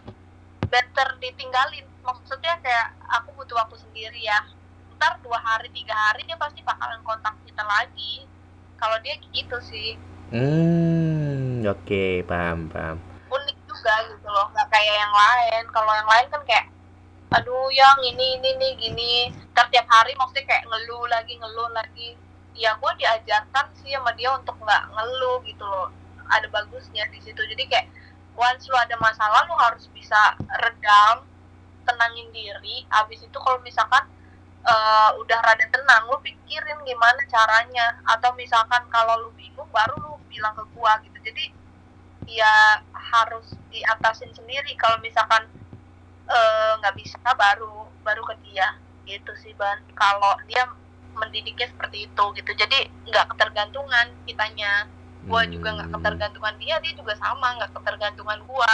better 0.71 1.19
ditinggalin. 1.19 1.85
Maksudnya 2.01 2.57
kayak 2.63 2.95
aku 3.11 3.35
butuh 3.35 3.59
waktu 3.59 3.77
sendiri 3.77 4.23
ya. 4.23 4.39
Ntar 4.97 5.19
dua 5.21 5.37
hari 5.37 5.67
tiga 5.75 5.93
hari 5.93 6.23
dia 6.25 6.39
pasti 6.39 6.63
bakalan 6.63 7.03
kontak 7.03 7.35
kita 7.45 7.61
lagi. 7.61 8.25
Kalau 8.79 8.97
dia 9.03 9.19
gitu 9.35 9.57
sih. 9.61 9.99
Hmm, 10.31 11.61
oke, 11.67 12.23
paham, 12.25 12.71
paham. 12.71 12.97
unik 13.31 13.57
juga 13.63 13.95
gitu 14.11 14.27
loh 14.27 14.47
nggak 14.55 14.67
kayak 14.71 14.95
yang 14.95 15.13
lain. 15.13 15.63
Kalau 15.75 15.91
yang 15.91 16.09
lain 16.09 16.27
kan 16.31 16.41
kayak 16.47 16.65
aduh 17.31 17.69
yang 17.71 17.99
ini 18.07 18.39
ini 18.39 18.49
nih 18.57 18.71
gini. 18.79 19.13
Ntar 19.51 19.67
tiap 19.69 19.85
hari 19.91 20.15
maksudnya 20.15 20.47
kayak 20.47 20.63
ngeluh 20.71 21.05
lagi 21.11 21.35
ngeluh 21.35 21.69
lagi. 21.75 22.09
Ya 22.55 22.75
gue 22.75 22.91
diajarkan 22.99 23.65
sih 23.79 23.95
sama 23.95 24.11
dia 24.15 24.31
untuk 24.35 24.55
nggak 24.59 24.83
ngeluh 24.95 25.43
gitu 25.43 25.63
loh. 25.67 25.91
Ada 26.31 26.47
bagusnya 26.47 27.03
di 27.11 27.19
situ. 27.19 27.39
Jadi 27.39 27.63
kayak 27.67 27.87
once 28.35 28.65
lu 28.67 28.77
ada 28.77 28.95
masalah 28.97 29.43
lu 29.47 29.55
harus 29.59 29.87
bisa 29.91 30.35
redam 30.63 31.27
tenangin 31.83 32.29
diri. 32.31 32.85
Abis 32.91 33.25
itu 33.25 33.37
kalau 33.41 33.59
misalkan 33.63 34.05
eh, 34.61 35.09
udah 35.17 35.39
rada 35.41 35.65
tenang 35.69 36.07
lu 36.09 36.17
pikirin 36.23 36.79
gimana 36.85 37.21
caranya. 37.27 37.99
Atau 38.07 38.31
misalkan 38.37 38.85
kalau 38.89 39.27
lu 39.27 39.29
bingung 39.35 39.67
baru 39.69 39.95
lu 39.99 40.13
bilang 40.31 40.55
ke 40.55 40.63
gua 40.75 40.99
gitu. 41.03 41.17
Jadi 41.21 41.51
ya 42.29 42.79
harus 42.93 43.57
diatasin 43.73 44.31
sendiri. 44.31 44.73
Kalau 44.79 44.97
misalkan 45.03 45.47
eh, 46.29 46.71
nggak 46.79 46.95
bisa 46.97 47.19
baru 47.35 47.89
baru 48.05 48.23
ke 48.31 48.35
dia. 48.47 48.77
Gitu 49.05 49.31
sih 49.41 49.53
ban. 49.57 49.81
Kalau 49.97 50.37
dia 50.47 50.63
mendidiknya 51.17 51.67
seperti 51.67 52.07
itu 52.07 52.23
gitu. 52.39 52.51
Jadi 52.55 52.87
nggak 53.09 53.35
ketergantungan 53.35 54.15
kitanya 54.23 54.87
gua 55.25 55.41
juga 55.45 55.69
nggak 55.77 55.89
Hmm. 55.89 55.95
ketergantungan 55.99 56.55
dia 56.57 56.75
dia 56.79 56.93
juga 56.93 57.13
sama 57.15 57.57
nggak 57.57 57.71
ketergantungan 57.77 58.39
gua 58.45 58.71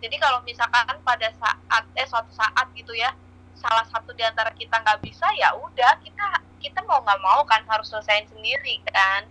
jadi 0.00 0.16
kalau 0.16 0.40
misalkan 0.42 0.96
pada 1.04 1.28
saat 1.36 1.84
eh 1.94 2.06
suatu 2.08 2.32
saat 2.32 2.66
gitu 2.72 2.92
ya 2.92 3.12
salah 3.52 3.84
satu 3.84 4.16
di 4.16 4.24
antara 4.24 4.48
kita 4.52 4.80
nggak 4.80 5.04
bisa 5.04 5.28
ya 5.36 5.52
udah 5.52 6.00
kita 6.00 6.24
kita 6.58 6.80
mau 6.84 7.04
nggak 7.04 7.20
mau 7.20 7.44
kan 7.44 7.60
harus 7.68 7.88
selesaiin 7.88 8.24
sendiri 8.28 8.80
kan 8.88 9.28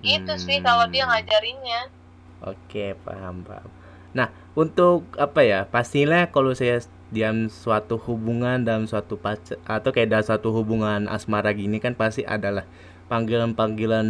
gitu 0.00 0.32
sih 0.36 0.58
kalau 0.60 0.88
dia 0.88 1.04
Hmm. 1.04 1.12
ngajarinnya 1.12 1.92
Oke, 2.40 2.96
paham, 3.04 3.44
paham. 3.44 3.68
Nah, 4.16 4.32
untuk 4.56 5.04
apa 5.20 5.44
ya? 5.44 5.68
Pastilah 5.68 6.32
kalau 6.32 6.56
saya 6.56 6.80
diam 7.12 7.52
suatu 7.52 8.00
hubungan 8.00 8.64
dalam 8.64 8.88
suatu 8.88 9.20
pacar 9.20 9.60
atau 9.68 9.92
kayak 9.92 10.08
dalam 10.08 10.24
suatu 10.24 10.48
hubungan 10.48 11.04
asmara 11.04 11.52
gini 11.52 11.76
kan 11.76 11.92
pasti 11.92 12.24
adalah 12.24 12.64
panggilan-panggilan 13.12 14.08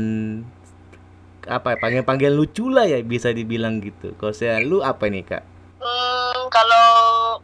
apa 1.48 1.72
ya? 1.72 1.76
Panggilan-panggilan 1.81 2.35
lucu 2.37 2.68
lah 2.68 2.85
ya 2.85 3.00
bisa 3.00 3.33
dibilang 3.33 3.81
gitu. 3.81 4.12
Kalau 4.18 4.35
saya 4.35 4.61
lu 4.61 4.85
apa 4.85 5.09
nih, 5.09 5.24
Kak? 5.24 5.42
Hmm, 5.81 6.44
kalau 6.53 6.88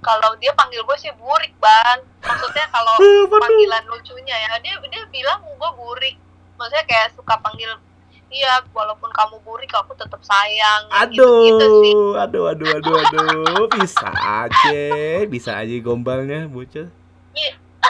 kalau 0.04 0.30
dia 0.36 0.52
panggil 0.52 0.84
gue 0.84 0.96
sih 1.00 1.08
burik 1.16 1.56
ban 1.56 1.98
maksudnya 2.20 2.68
kalau 2.68 2.94
panggilan 3.42 3.84
lucunya 3.88 4.36
ya 4.36 4.60
dia 4.60 4.76
dia 4.92 5.02
bilang 5.08 5.40
gue 5.40 5.70
burik 5.72 6.14
maksudnya 6.60 6.84
kayak 6.84 7.16
suka 7.16 7.34
panggil 7.40 7.80
iya 8.28 8.60
walaupun 8.76 9.08
kamu 9.14 9.40
burik 9.40 9.72
aku 9.72 9.96
tetap 9.96 10.20
sayang 10.20 10.82
Aduh, 10.92 11.48
gitu, 11.48 11.66
sih 11.80 11.94
aduh, 12.18 12.44
aduh, 12.52 12.68
aduh, 12.76 12.94
aduh, 13.00 13.66
bisa 13.78 14.10
aja, 14.12 14.82
bisa 15.30 15.50
aja 15.56 15.74
gombalnya 15.78 16.50
bocah. 16.50 16.90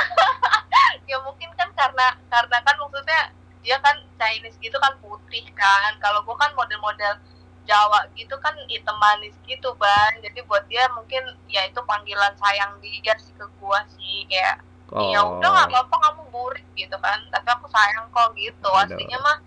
ya 1.11 1.17
mungkin 1.25 1.49
kan 1.57 1.73
karena 1.73 2.07
karena 2.29 2.57
kan 2.63 2.75
maksudnya 2.77 3.21
dia 3.67 3.83
kan 3.83 3.99
Chinese 4.15 4.55
gitu 4.63 4.79
kan 4.79 4.95
putih 5.03 5.43
kan. 5.59 5.99
Kalau 5.99 6.23
gue 6.23 6.37
kan 6.39 6.55
model-model 6.55 7.19
Jawa 7.67 8.07
gitu 8.15 8.39
kan 8.39 8.55
hitam 8.71 8.95
manis 9.03 9.35
gitu 9.43 9.75
ban. 9.75 10.15
Jadi 10.23 10.39
buat 10.47 10.63
dia 10.71 10.87
mungkin 10.95 11.27
ya 11.51 11.67
itu 11.67 11.83
panggilan 11.83 12.31
sayang 12.39 12.79
dia 12.79 13.19
sih 13.19 13.35
ke 13.35 13.43
gua 13.59 13.83
sih. 13.99 14.25
Kayak 14.31 14.63
Oh, 14.87 15.03
ya 15.11 15.19
udah 15.19 15.51
nggak 15.51 15.67
apa-apa 15.67 15.97
kamu 15.99 16.23
burik 16.31 16.63
gitu 16.79 16.95
kan. 17.03 17.19
Tapi 17.35 17.49
aku 17.51 17.67
sayang 17.67 18.07
kok 18.15 18.31
gitu. 18.39 18.71
Aduh. 18.71 18.87
aslinya 18.87 19.19
mah 19.19 19.43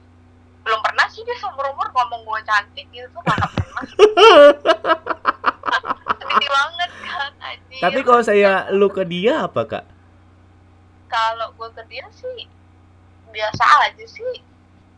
belum 0.68 0.84
pernah 0.84 1.08
sih 1.08 1.24
dia 1.24 1.32
seumur 1.40 1.64
umur 1.72 1.88
ngomong 1.96 2.28
gue 2.28 2.40
cantik 2.44 2.92
gitu. 2.92 3.08
Tuh 3.08 3.24
nggak 3.24 3.40
pernah 3.40 3.84
sedih 6.20 6.50
banget 6.60 6.92
kan 7.08 7.32
anjir. 7.40 7.80
Tapi 7.80 8.00
kalau 8.04 8.20
saya 8.20 8.68
lu 8.76 8.92
ke 8.92 9.08
dia 9.08 9.48
apa, 9.48 9.64
Kak? 9.64 9.86
kalau 11.10 11.52
gue 11.58 11.70
ke 11.74 11.84
dia 11.90 12.06
sih 12.14 12.46
biasa 13.30 13.64
aja 13.86 14.06
sih 14.06 14.42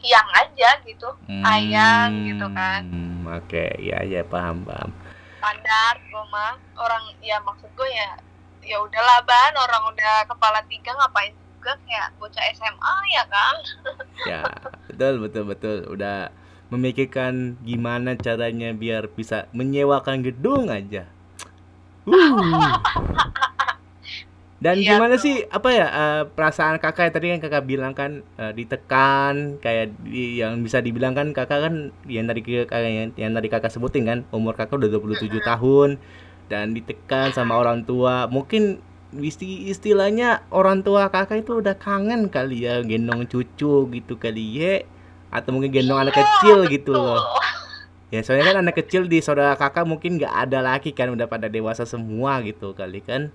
yang 0.01 0.25
aja 0.33 0.81
gitu 0.81 1.09
Ayang 1.45 2.25
gitu 2.25 2.47
kan. 2.51 2.81
Hmm, 2.83 3.21
Oke, 3.37 3.69
ya 3.77 4.01
ya 4.01 4.25
paham 4.25 4.65
paham. 4.65 4.89
standar 5.37 5.97
gue 5.97 6.23
mah 6.29 6.53
orang 6.75 7.01
ya 7.17 7.37
maksud 7.41 7.69
gue 7.73 7.89
ya 7.89 8.13
ya 8.61 8.77
udahlah 8.77 9.25
ban 9.25 9.53
orang 9.57 9.89
udah 9.89 10.15
kepala 10.25 10.61
tiga 10.65 10.93
ngapain 10.93 11.33
juga 11.57 11.73
kayak 11.81 12.13
bocah 12.17 12.45
SMA 12.53 12.95
ya 13.09 13.23
kan 13.25 13.55
Ya, 14.29 14.41
betul 14.85 15.17
betul 15.17 15.43
betul. 15.49 15.77
Udah 15.89 16.29
memikirkan 16.69 17.57
gimana 17.61 18.13
caranya 18.13 18.69
biar 18.69 19.09
bisa 19.09 19.49
menyewakan 19.51 20.21
gedung 20.21 20.69
aja. 20.69 21.05
Uh. 22.01 22.73
Dan 24.61 24.77
Iya 24.77 24.93
gimana 24.93 25.17
tuh. 25.17 25.23
sih 25.25 25.35
apa 25.49 25.69
ya 25.73 25.87
eh, 25.89 26.21
perasaan 26.37 26.77
kakak? 26.77 27.09
Tadi 27.09 27.33
kan 27.33 27.39
kakak 27.41 27.63
bilang 27.65 27.93
kan 27.97 28.11
eh, 28.37 28.53
ditekan 28.53 29.57
kayak 29.57 29.97
di- 30.05 30.37
yang 30.37 30.61
bisa 30.61 30.77
dibilang 30.85 31.17
kan 31.17 31.33
kakak 31.33 31.65
kan 31.65 31.73
yang 32.05 32.29
tadi 32.29 32.45
kakak 32.45 32.81
yang, 32.85 33.09
yang 33.17 33.33
tadi 33.33 33.47
kakak 33.49 33.73
sebutin 33.73 34.05
kan 34.05 34.19
umur 34.29 34.53
kakak 34.53 34.77
udah 34.77 34.89
27 34.93 35.41
tahun 35.41 35.89
dan 36.45 36.77
ditekan 36.77 37.33
sama 37.33 37.57
orang 37.57 37.81
tua. 37.89 38.29
Mungkin 38.29 38.77
isti- 39.17 39.65
istilahnya 39.65 40.45
orang 40.53 40.85
tua 40.85 41.09
kakak 41.09 41.41
itu 41.41 41.57
udah 41.57 41.73
kangen 41.75 42.29
kali 42.29 42.63
ya 42.63 42.85
gendong 42.85 43.25
cucu 43.25 43.89
gitu 43.89 44.13
kali 44.15 44.45
ya 44.61 44.73
atau 45.33 45.51
mungkin 45.51 45.71
gendong 45.73 45.99
anak 45.99 46.15
Iya, 46.15 46.21
kecil 46.21 46.57
gitu 46.69 46.93
betul. 46.95 47.17
loh 47.17 47.23
ya 48.11 48.19
soalnya 48.23 48.51
kan 48.51 48.57
anak 48.63 48.75
kecil 48.83 49.07
di 49.07 49.23
saudara 49.23 49.55
kakak 49.55 49.87
mungkin 49.87 50.19
nggak 50.19 50.31
ada 50.47 50.59
lagi 50.59 50.91
kan 50.91 51.07
udah 51.11 51.27
pada 51.31 51.47
dewasa 51.47 51.87
semua 51.87 52.43
gitu 52.43 52.75
kali 52.75 52.99
kan 52.99 53.31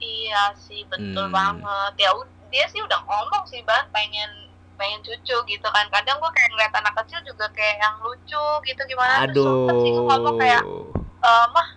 iya 0.00 0.42
sih 0.58 0.82
betul 0.86 1.24
Hmm. 1.24 1.34
banget 1.34 1.92
ya 1.98 2.10
dia 2.48 2.66
sih 2.66 2.80
udah 2.80 3.00
ngomong 3.00 3.44
sih 3.46 3.60
ban 3.62 3.86
pengen 3.90 4.28
pengen 4.74 4.98
cucu 5.00 5.36
gitu 5.46 5.68
kan 5.68 5.86
kadang 5.88 6.16
gue 6.16 6.30
kayak 6.30 6.50
ngeliat 6.50 6.72
anak 6.74 6.94
kecil 6.98 7.20
juga 7.22 7.46
kayak 7.52 7.76
yang 7.78 7.94
lucu 8.00 8.44
gitu 8.64 8.82
gimana 8.86 9.28
terus 9.28 9.44
sempet 9.44 9.74
sih 9.78 9.90
gue 9.90 10.02
ngomong 10.02 10.36
kayak 10.36 10.62
aduh 10.62 10.88
eh 11.20 11.46
mah 11.52 11.68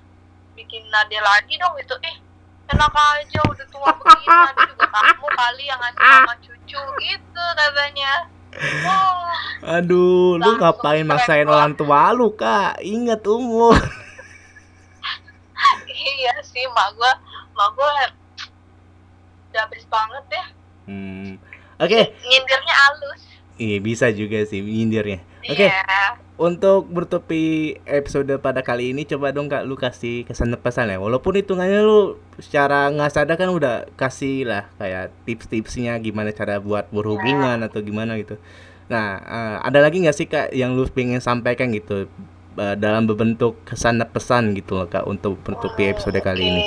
bikin 0.53 0.83
nade 0.87 1.19
lagi 1.19 1.53
dong 1.57 1.75
gitu 1.75 1.95
ih 2.01 2.15
enak 2.65 2.89
aja 2.89 3.39
udah 3.43 3.67
tua 3.67 3.91
begini 3.91 4.25
nade 4.25 4.61
juga 4.65 4.85
kamu 4.95 5.27
kali 5.29 5.63
yang 5.67 5.79
ngasih 5.79 5.99
sama 6.01 6.33
cucu 6.39 6.79
gitu 7.01 7.43
katanya 7.53 8.13
wah 8.81 9.35
Aduh, 9.63 10.35
lu 10.37 10.59
ngapain 10.59 11.03
maksain 11.03 11.47
gua. 11.47 11.55
orang 11.55 11.73
tua 11.73 12.11
lu, 12.11 12.35
Kak? 12.35 12.83
Ingat 12.83 13.23
umur. 13.23 13.71
iya 15.87 16.33
sih 16.43 16.67
mak 16.69 16.91
gue 16.93 17.13
mak 17.63 17.71
gue 17.79 17.89
udah 19.53 19.61
habis 19.63 19.83
banget 19.87 20.25
ya. 20.35 20.45
Hmm. 20.83 21.31
Oke, 21.79 22.01
nyindirnya 22.27 22.75
halus. 22.75 23.21
Iya 23.55 23.77
bisa 23.79 24.11
juga 24.11 24.43
sih 24.43 24.59
nyindirnya. 24.59 25.23
Oke, 25.43 25.67
iya. 25.67 26.15
untuk 26.39 26.87
bertupi 26.87 27.75
episode 27.83 28.31
pada 28.39 28.63
kali 28.63 28.95
ini 28.95 29.03
coba 29.03 29.35
dong 29.35 29.51
kak 29.51 29.63
lu 29.63 29.79
kasih 29.79 30.27
kesan 30.27 30.51
pesan 30.59 30.91
ya. 30.91 30.99
Walaupun 30.99 31.39
hitungannya 31.39 31.79
lu 31.85 32.19
secara 32.41 32.91
nggak 32.91 33.11
sadar 33.13 33.35
kan 33.39 33.51
udah 33.53 33.87
kasih 33.95 34.47
lah 34.47 34.67
kayak 34.81 35.13
tips-tipsnya 35.23 35.95
gimana 36.03 36.35
cara 36.35 36.59
buat 36.59 36.89
berhubungan 36.91 37.61
atau 37.63 37.79
gimana 37.79 38.19
gitu. 38.19 38.35
Nah 38.91 39.21
uh, 39.23 39.57
ada 39.63 39.79
lagi 39.79 40.03
nggak 40.03 40.17
sih 40.17 40.27
kak 40.27 40.51
yang 40.51 40.75
lu 40.75 40.83
pengen 40.89 41.21
sampaikan 41.21 41.71
gitu 41.71 42.09
uh, 42.57 42.75
dalam 42.75 43.05
bentuk 43.05 43.61
kesan 43.67 44.01
pesan 44.09 44.57
gitu 44.57 44.81
loh 44.81 44.87
kak 44.89 45.05
untuk 45.05 45.37
bertupi 45.45 45.93
episode 45.93 46.17
okay. 46.17 46.25
kali 46.25 46.43
ini 46.43 46.63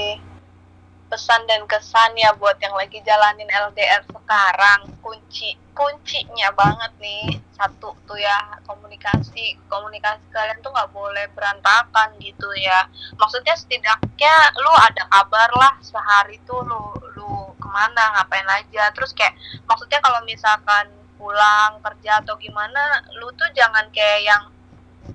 pesan 1.16 1.48
dan 1.48 1.64
kesan 1.64 2.12
ya 2.12 2.36
buat 2.36 2.60
yang 2.60 2.76
lagi 2.76 3.00
jalanin 3.00 3.48
LDR 3.48 4.04
sekarang. 4.04 4.92
Kunci 5.00 5.56
kuncinya 5.72 6.52
banget 6.52 6.92
nih. 7.00 7.40
Satu 7.56 7.96
tuh 8.04 8.20
ya 8.20 8.60
komunikasi 8.68 9.56
komunikasi 9.64 10.20
kalian 10.28 10.60
tuh 10.60 10.68
nggak 10.76 10.92
boleh 10.92 11.24
berantakan 11.32 12.12
gitu 12.20 12.52
ya. 12.60 12.84
Maksudnya 13.16 13.56
setidaknya 13.56 14.34
lu 14.60 14.72
ada 14.76 15.08
kabar 15.08 15.48
lah 15.56 15.80
sehari 15.80 16.36
tuh 16.44 16.60
lu 16.68 16.92
lu 17.16 17.48
ke 17.56 17.68
mana 17.72 18.20
ngapain 18.20 18.44
aja. 18.52 18.92
Terus 18.92 19.16
kayak 19.16 19.32
maksudnya 19.64 20.04
kalau 20.04 20.20
misalkan 20.28 20.92
pulang 21.16 21.80
kerja 21.80 22.20
atau 22.20 22.36
gimana 22.36 23.00
lu 23.16 23.32
tuh 23.40 23.48
jangan 23.56 23.88
kayak 23.88 24.20
yang 24.20 24.42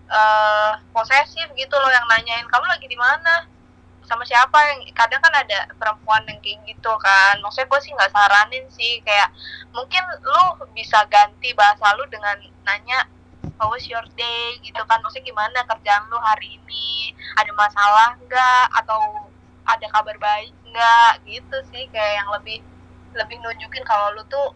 uh, 0.09 0.81
posesif 0.97 1.45
gitu 1.53 1.75
loh 1.77 1.93
yang 1.93 2.09
nanyain 2.09 2.49
kamu 2.49 2.65
lagi 2.65 2.89
di 2.89 2.97
mana 2.97 3.45
sama 4.11 4.27
siapa 4.27 4.59
yang 4.67 4.83
kadang 4.91 5.23
kan 5.23 5.31
ada 5.31 5.71
perempuan 5.79 6.19
yang 6.27 6.35
kayak 6.43 6.59
gitu 6.67 6.91
kan. 6.99 7.39
Maksudnya 7.39 7.71
gue 7.71 7.79
sih 7.79 7.91
nggak 7.95 8.11
saranin 8.11 8.65
sih 8.67 8.99
kayak 9.07 9.31
mungkin 9.71 10.03
lu 10.19 10.67
bisa 10.75 10.99
ganti 11.07 11.55
bahasa 11.55 11.95
lu 11.95 12.03
dengan 12.11 12.35
nanya 12.67 13.07
how 13.55 13.71
was 13.71 13.87
your 13.87 14.03
day? 14.19 14.59
gitu 14.59 14.83
kan. 14.83 14.99
Maksudnya 14.99 15.31
gimana 15.31 15.63
kerjaan 15.63 16.11
lu 16.11 16.19
hari 16.19 16.59
ini? 16.59 17.15
Ada 17.39 17.55
masalah 17.55 18.19
nggak? 18.19 18.65
Atau 18.83 18.99
ada 19.63 19.87
kabar 19.95 20.19
baik 20.19 20.51
nggak? 20.67 21.23
Gitu 21.23 21.57
sih 21.71 21.87
kayak 21.95 22.19
yang 22.19 22.29
lebih 22.35 22.59
lebih 23.15 23.39
nunjukin 23.39 23.87
kalau 23.87 24.11
lu 24.11 24.23
tuh 24.27 24.51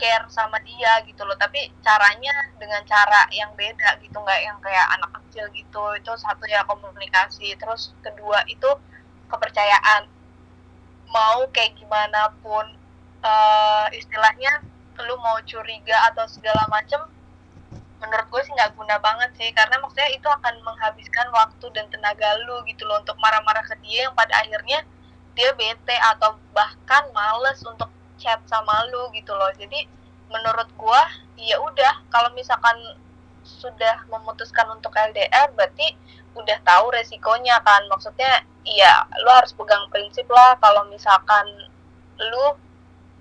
care 0.00 0.26
sama 0.28 0.58
dia 0.64 1.00
gitu 1.06 1.22
loh. 1.24 1.36
Tapi 1.36 1.70
caranya 1.84 2.32
dengan 2.56 2.82
cara 2.88 3.28
yang 3.32 3.52
beda 3.54 3.98
gitu 4.00 4.16
nggak 4.16 4.40
yang 4.42 4.58
kayak 4.64 4.86
anak 4.98 5.10
kecil 5.20 5.46
gitu. 5.54 5.84
Itu 5.98 6.12
satu 6.16 6.44
ya 6.48 6.64
komunikasi. 6.64 7.54
Terus 7.60 7.92
kedua 8.00 8.42
itu 8.48 8.68
kepercayaan. 9.28 10.08
Mau 11.12 11.44
kayak 11.52 11.76
gimana 11.76 12.32
pun 12.40 12.64
uh, 13.22 13.86
istilahnya 13.92 14.64
lu 15.02 15.16
mau 15.18 15.40
curiga 15.44 16.12
atau 16.12 16.28
segala 16.28 16.68
macem 16.68 17.00
menurut 18.02 18.26
gue 18.34 18.42
sih 18.42 18.52
nggak 18.56 18.74
guna 18.74 18.96
banget 18.98 19.30
sih. 19.36 19.52
Karena 19.52 19.76
maksudnya 19.78 20.10
itu 20.10 20.26
akan 20.26 20.54
menghabiskan 20.64 21.28
waktu 21.30 21.66
dan 21.76 21.86
tenaga 21.92 22.40
lu 22.48 22.64
gitu 22.66 22.88
loh 22.88 22.98
untuk 22.98 23.14
marah-marah 23.20 23.62
ke 23.68 23.76
dia 23.84 24.08
yang 24.08 24.14
pada 24.16 24.40
akhirnya 24.40 24.82
dia 25.32 25.50
bete 25.56 25.96
atau 26.12 26.36
bahkan 26.52 27.08
males 27.16 27.60
untuk 27.64 27.88
chat 28.22 28.38
sama 28.46 28.86
lu 28.94 29.10
gitu 29.10 29.34
loh. 29.34 29.50
Jadi 29.58 29.82
menurut 30.30 30.70
gue 30.78 31.02
ya 31.42 31.58
udah 31.58 32.06
kalau 32.08 32.30
misalkan 32.38 32.78
sudah 33.42 34.06
memutuskan 34.06 34.70
untuk 34.70 34.94
LDR 34.94 35.50
berarti 35.58 35.98
udah 36.38 36.58
tahu 36.62 36.94
resikonya 36.94 37.58
kan. 37.66 37.82
Maksudnya 37.90 38.46
iya 38.62 39.10
lu 39.26 39.30
harus 39.34 39.50
pegang 39.50 39.90
prinsip 39.90 40.30
lah. 40.30 40.54
Kalau 40.62 40.86
misalkan 40.86 41.44
lu 42.22 42.46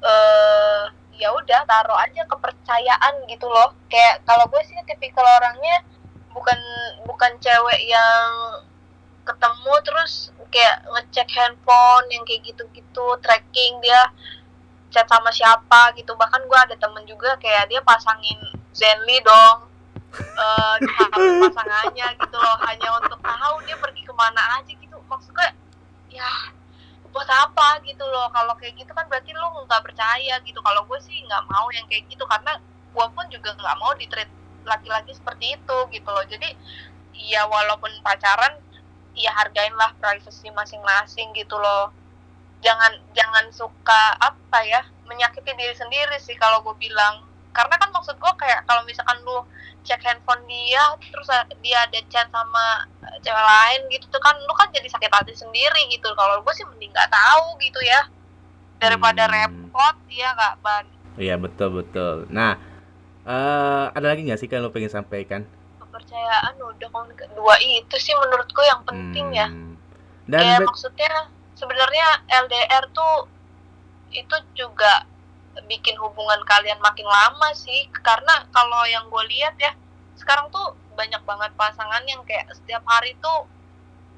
uh, 0.06 0.86
ya 1.18 1.34
udah 1.34 1.66
taruh 1.66 1.98
aja 1.98 2.22
kepercayaan 2.30 3.26
gitu 3.26 3.50
loh. 3.50 3.74
Kayak 3.90 4.22
kalau 4.30 4.46
gue 4.46 4.62
sih 4.70 4.78
tipikal 4.86 5.26
orangnya 5.26 5.82
bukan 6.32 6.60
bukan 7.10 7.34
cewek 7.42 7.82
yang 7.90 8.30
ketemu 9.26 9.74
terus 9.86 10.34
kayak 10.52 10.84
ngecek 10.84 11.30
handphone 11.32 12.06
yang 12.12 12.24
kayak 12.28 12.44
gitu-gitu 12.44 13.08
tracking 13.24 13.80
dia 13.80 14.12
chat 14.92 15.08
sama 15.08 15.32
siapa 15.32 15.96
gitu. 15.96 16.14
Bahkan 16.14 16.46
gue 16.46 16.60
ada 16.60 16.76
temen 16.76 17.08
juga 17.08 17.40
kayak 17.40 17.72
dia 17.72 17.80
pasangin 17.82 18.38
Zenly 18.76 19.24
dong. 19.24 19.72
Di 20.84 20.88
pasangannya 21.48 22.08
gitu 22.20 22.38
loh. 22.38 22.58
Hanya 22.68 22.90
untuk 23.00 23.18
tahu 23.24 23.56
dia 23.64 23.80
pergi 23.80 24.04
ke 24.04 24.14
mana 24.14 24.60
aja 24.60 24.72
gitu. 24.72 24.98
Maksud 25.08 25.32
gue 25.32 25.48
ya 26.12 26.28
buat 27.10 27.28
apa 27.28 27.80
gitu 27.88 28.04
loh. 28.04 28.28
Kalau 28.36 28.54
kayak 28.60 28.76
gitu 28.76 28.92
kan 28.92 29.08
berarti 29.08 29.32
lu 29.32 29.48
nggak 29.66 29.82
percaya 29.82 30.36
gitu. 30.44 30.60
Kalau 30.60 30.84
gue 30.86 31.00
sih 31.02 31.24
nggak 31.24 31.44
mau 31.48 31.72
yang 31.72 31.88
kayak 31.88 32.06
gitu. 32.12 32.28
Karena 32.28 32.60
gue 32.92 33.06
pun 33.16 33.26
juga 33.32 33.56
nggak 33.56 33.78
mau 33.80 33.96
di 33.96 34.06
treat 34.12 34.28
laki-laki 34.68 35.16
seperti 35.16 35.56
itu 35.56 35.78
gitu 35.96 36.10
loh. 36.12 36.28
Jadi 36.28 36.52
ya 37.16 37.48
walaupun 37.48 37.90
pacaran 38.04 38.60
ya 39.12 39.28
hargainlah 39.36 39.92
privacy 40.00 40.48
masing-masing 40.56 41.36
gitu 41.36 41.60
loh 41.60 41.92
jangan 42.62 42.94
jangan 43.18 43.46
suka 43.50 44.16
apa 44.22 44.60
ya 44.66 44.82
menyakiti 45.10 45.52
diri 45.58 45.76
sendiri 45.76 46.18
sih 46.22 46.38
kalau 46.38 46.62
gue 46.62 46.78
bilang 46.78 47.26
karena 47.52 47.76
kan 47.76 47.90
maksud 47.92 48.16
gue 48.16 48.34
kayak 48.40 48.64
kalau 48.64 48.82
misalkan 48.88 49.20
lu 49.28 49.44
cek 49.84 50.00
handphone 50.06 50.40
dia 50.46 50.80
terus 51.02 51.28
dia 51.60 51.78
ada 51.84 52.00
chat 52.08 52.30
sama 52.30 52.86
eh, 53.04 53.18
cewek 53.26 53.46
lain 53.46 53.82
gitu 53.92 54.06
tuh 54.08 54.22
kan 54.24 54.38
lu 54.40 54.54
kan 54.56 54.70
jadi 54.72 54.88
sakit 54.88 55.12
hati 55.12 55.34
sendiri 55.36 55.90
gitu 55.92 56.08
kalau 56.16 56.40
gue 56.40 56.54
sih 56.56 56.64
mending 56.70 56.94
nggak 56.94 57.12
tahu 57.12 57.58
gitu 57.60 57.82
ya 57.84 58.08
daripada 58.78 59.28
hmm. 59.28 59.34
repot 59.34 59.96
ya 60.08 60.30
nggak 60.38 60.54
ban 60.64 60.86
iya 61.18 61.36
betul 61.36 61.82
betul 61.82 62.16
nah 62.32 62.56
uh, 63.26 63.92
ada 63.92 64.16
lagi 64.16 64.24
nggak 64.24 64.40
sih 64.40 64.48
lo 64.56 64.72
pengen 64.72 64.94
sampaikan 64.94 65.44
kepercayaan 65.82 66.56
udah 66.56 66.90
dua 67.36 67.56
itu 67.60 67.96
sih 68.00 68.16
menurutku 68.16 68.62
yang 68.64 68.82
penting 68.88 69.28
ya. 69.36 69.48
hmm. 69.50 69.76
ya 70.30 70.32
dan 70.32 70.40
kayak 70.40 70.60
maksudnya 70.64 71.14
sebenarnya 71.62 72.26
LDR 72.26 72.90
tuh 72.90 73.30
itu 74.10 74.36
juga 74.58 75.06
bikin 75.70 75.94
hubungan 76.02 76.42
kalian 76.50 76.82
makin 76.82 77.06
lama 77.06 77.54
sih. 77.54 77.86
Karena 78.02 78.50
kalau 78.50 78.82
yang 78.90 79.06
gue 79.14 79.24
lihat 79.30 79.54
ya 79.62 79.78
sekarang 80.18 80.50
tuh 80.50 80.74
banyak 80.98 81.22
banget 81.22 81.54
pasangan 81.54 82.02
yang 82.10 82.26
kayak 82.26 82.50
setiap 82.58 82.82
hari 82.90 83.14
tuh 83.22 83.46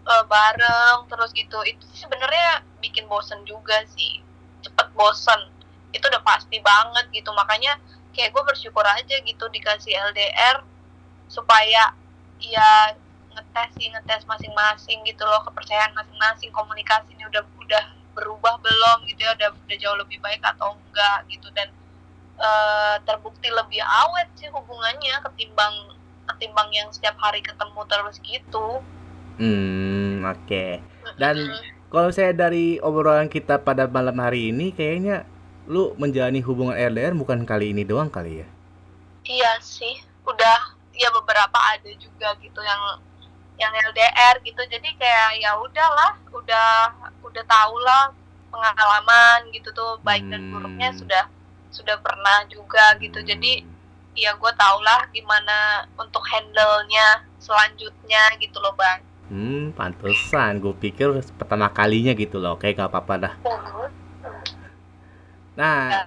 uh, 0.07 0.23
bareng 0.23 1.03
terus 1.11 1.35
gitu. 1.35 1.59
Itu 1.67 1.83
sebenarnya 1.91 2.63
bikin 2.79 3.11
bosen 3.11 3.43
juga 3.43 3.83
sih. 3.91 4.23
Cepet 4.63 4.87
bosen. 4.95 5.51
Itu 5.91 6.07
udah 6.07 6.23
pasti 6.23 6.63
banget 6.63 7.11
gitu. 7.11 7.35
Makanya 7.35 7.75
kayak 8.15 8.31
gue 8.31 8.43
bersyukur 8.47 8.87
aja 8.87 9.15
gitu 9.19 9.45
dikasih 9.51 9.91
LDR 10.13 10.63
supaya 11.27 11.91
ya 12.39 12.93
ngetes 13.33 13.69
sih 13.77 13.89
ngetes 13.89 14.23
masing-masing 14.29 15.01
gitu 15.03 15.23
loh 15.25 15.41
kepercayaan 15.45 15.93
masing-masing 15.97 16.53
komunikasi 16.53 17.13
ini 17.17 17.25
udah 17.27 17.43
udah 17.59 17.83
berubah 18.13 18.61
belum 18.61 19.09
gitu 19.09 19.25
ya 19.25 19.33
udah 19.33 19.49
udah 19.53 19.77
jauh 19.77 19.97
lebih 19.97 20.21
baik 20.21 20.41
atau 20.45 20.77
enggak 20.77 21.19
gitu 21.33 21.49
dan 21.57 21.69
uh, 22.37 22.95
terbukti 23.03 23.49
lebih 23.49 23.81
awet 23.81 24.29
sih 24.37 24.49
hubungannya 24.53 25.17
ketimbang 25.29 25.97
ketimbang 26.29 26.69
yang 26.71 26.87
setiap 26.93 27.17
hari 27.19 27.43
ketemu 27.43 27.81
terus 27.89 28.17
gitu. 28.23 28.79
Hmm 29.41 30.23
oke. 30.23 30.45
Okay. 30.45 30.71
Dan 31.19 31.51
kalau 31.91 32.09
saya 32.09 32.31
dari 32.31 32.79
obrolan 32.79 33.27
kita 33.27 33.59
pada 33.61 33.89
malam 33.89 34.17
hari 34.17 34.53
ini 34.53 34.71
kayaknya 34.71 35.27
lu 35.67 35.95
menjalani 35.95 36.43
hubungan 36.43 36.75
LDR 36.75 37.15
bukan 37.15 37.47
kali 37.47 37.71
ini 37.71 37.87
doang 37.87 38.11
kali 38.11 38.43
ya? 38.43 38.47
Iya 39.23 39.51
sih, 39.63 40.03
udah 40.27 40.75
ya 40.91 41.07
beberapa 41.15 41.55
ada 41.55 41.87
juga 41.95 42.35
gitu 42.43 42.59
yang 42.59 42.99
yang 43.63 43.73
LDR 43.91 44.35
gitu. 44.43 44.61
Jadi 44.67 44.89
kayak 44.99 45.39
ya 45.39 45.55
udahlah 45.55 46.11
udah 46.35 46.91
udah 47.23 47.43
tau 47.47 47.75
lah 47.79 48.11
pengalaman 48.51 49.49
gitu 49.55 49.71
tuh 49.71 49.97
baik 50.03 50.27
dan 50.29 50.45
hmm. 50.45 50.51
buruknya 50.53 50.89
sudah 50.93 51.23
sudah 51.71 51.97
pernah 52.03 52.43
juga 52.51 52.93
gitu. 52.99 53.23
Hmm. 53.23 53.27
Jadi 53.31 53.53
ya 54.13 54.37
gue 54.37 54.51
tau 54.53 54.77
lah 54.85 55.09
gimana 55.09 55.89
untuk 55.97 56.21
handle 56.29 56.85
nya 56.85 57.25
selanjutnya 57.41 58.37
gitu 58.37 58.59
loh 58.61 58.75
bang. 58.77 58.99
Hmm 59.31 59.73
pantesan. 59.73 60.61
Gue 60.61 60.75
pikir 60.77 61.09
pertama 61.39 61.71
kalinya 61.71 62.13
gitu 62.13 62.37
loh. 62.37 62.59
Kayak 62.59 62.85
gak 62.85 62.89
apa-apa 62.93 63.13
dah. 63.17 63.33
Nah. 65.57 66.05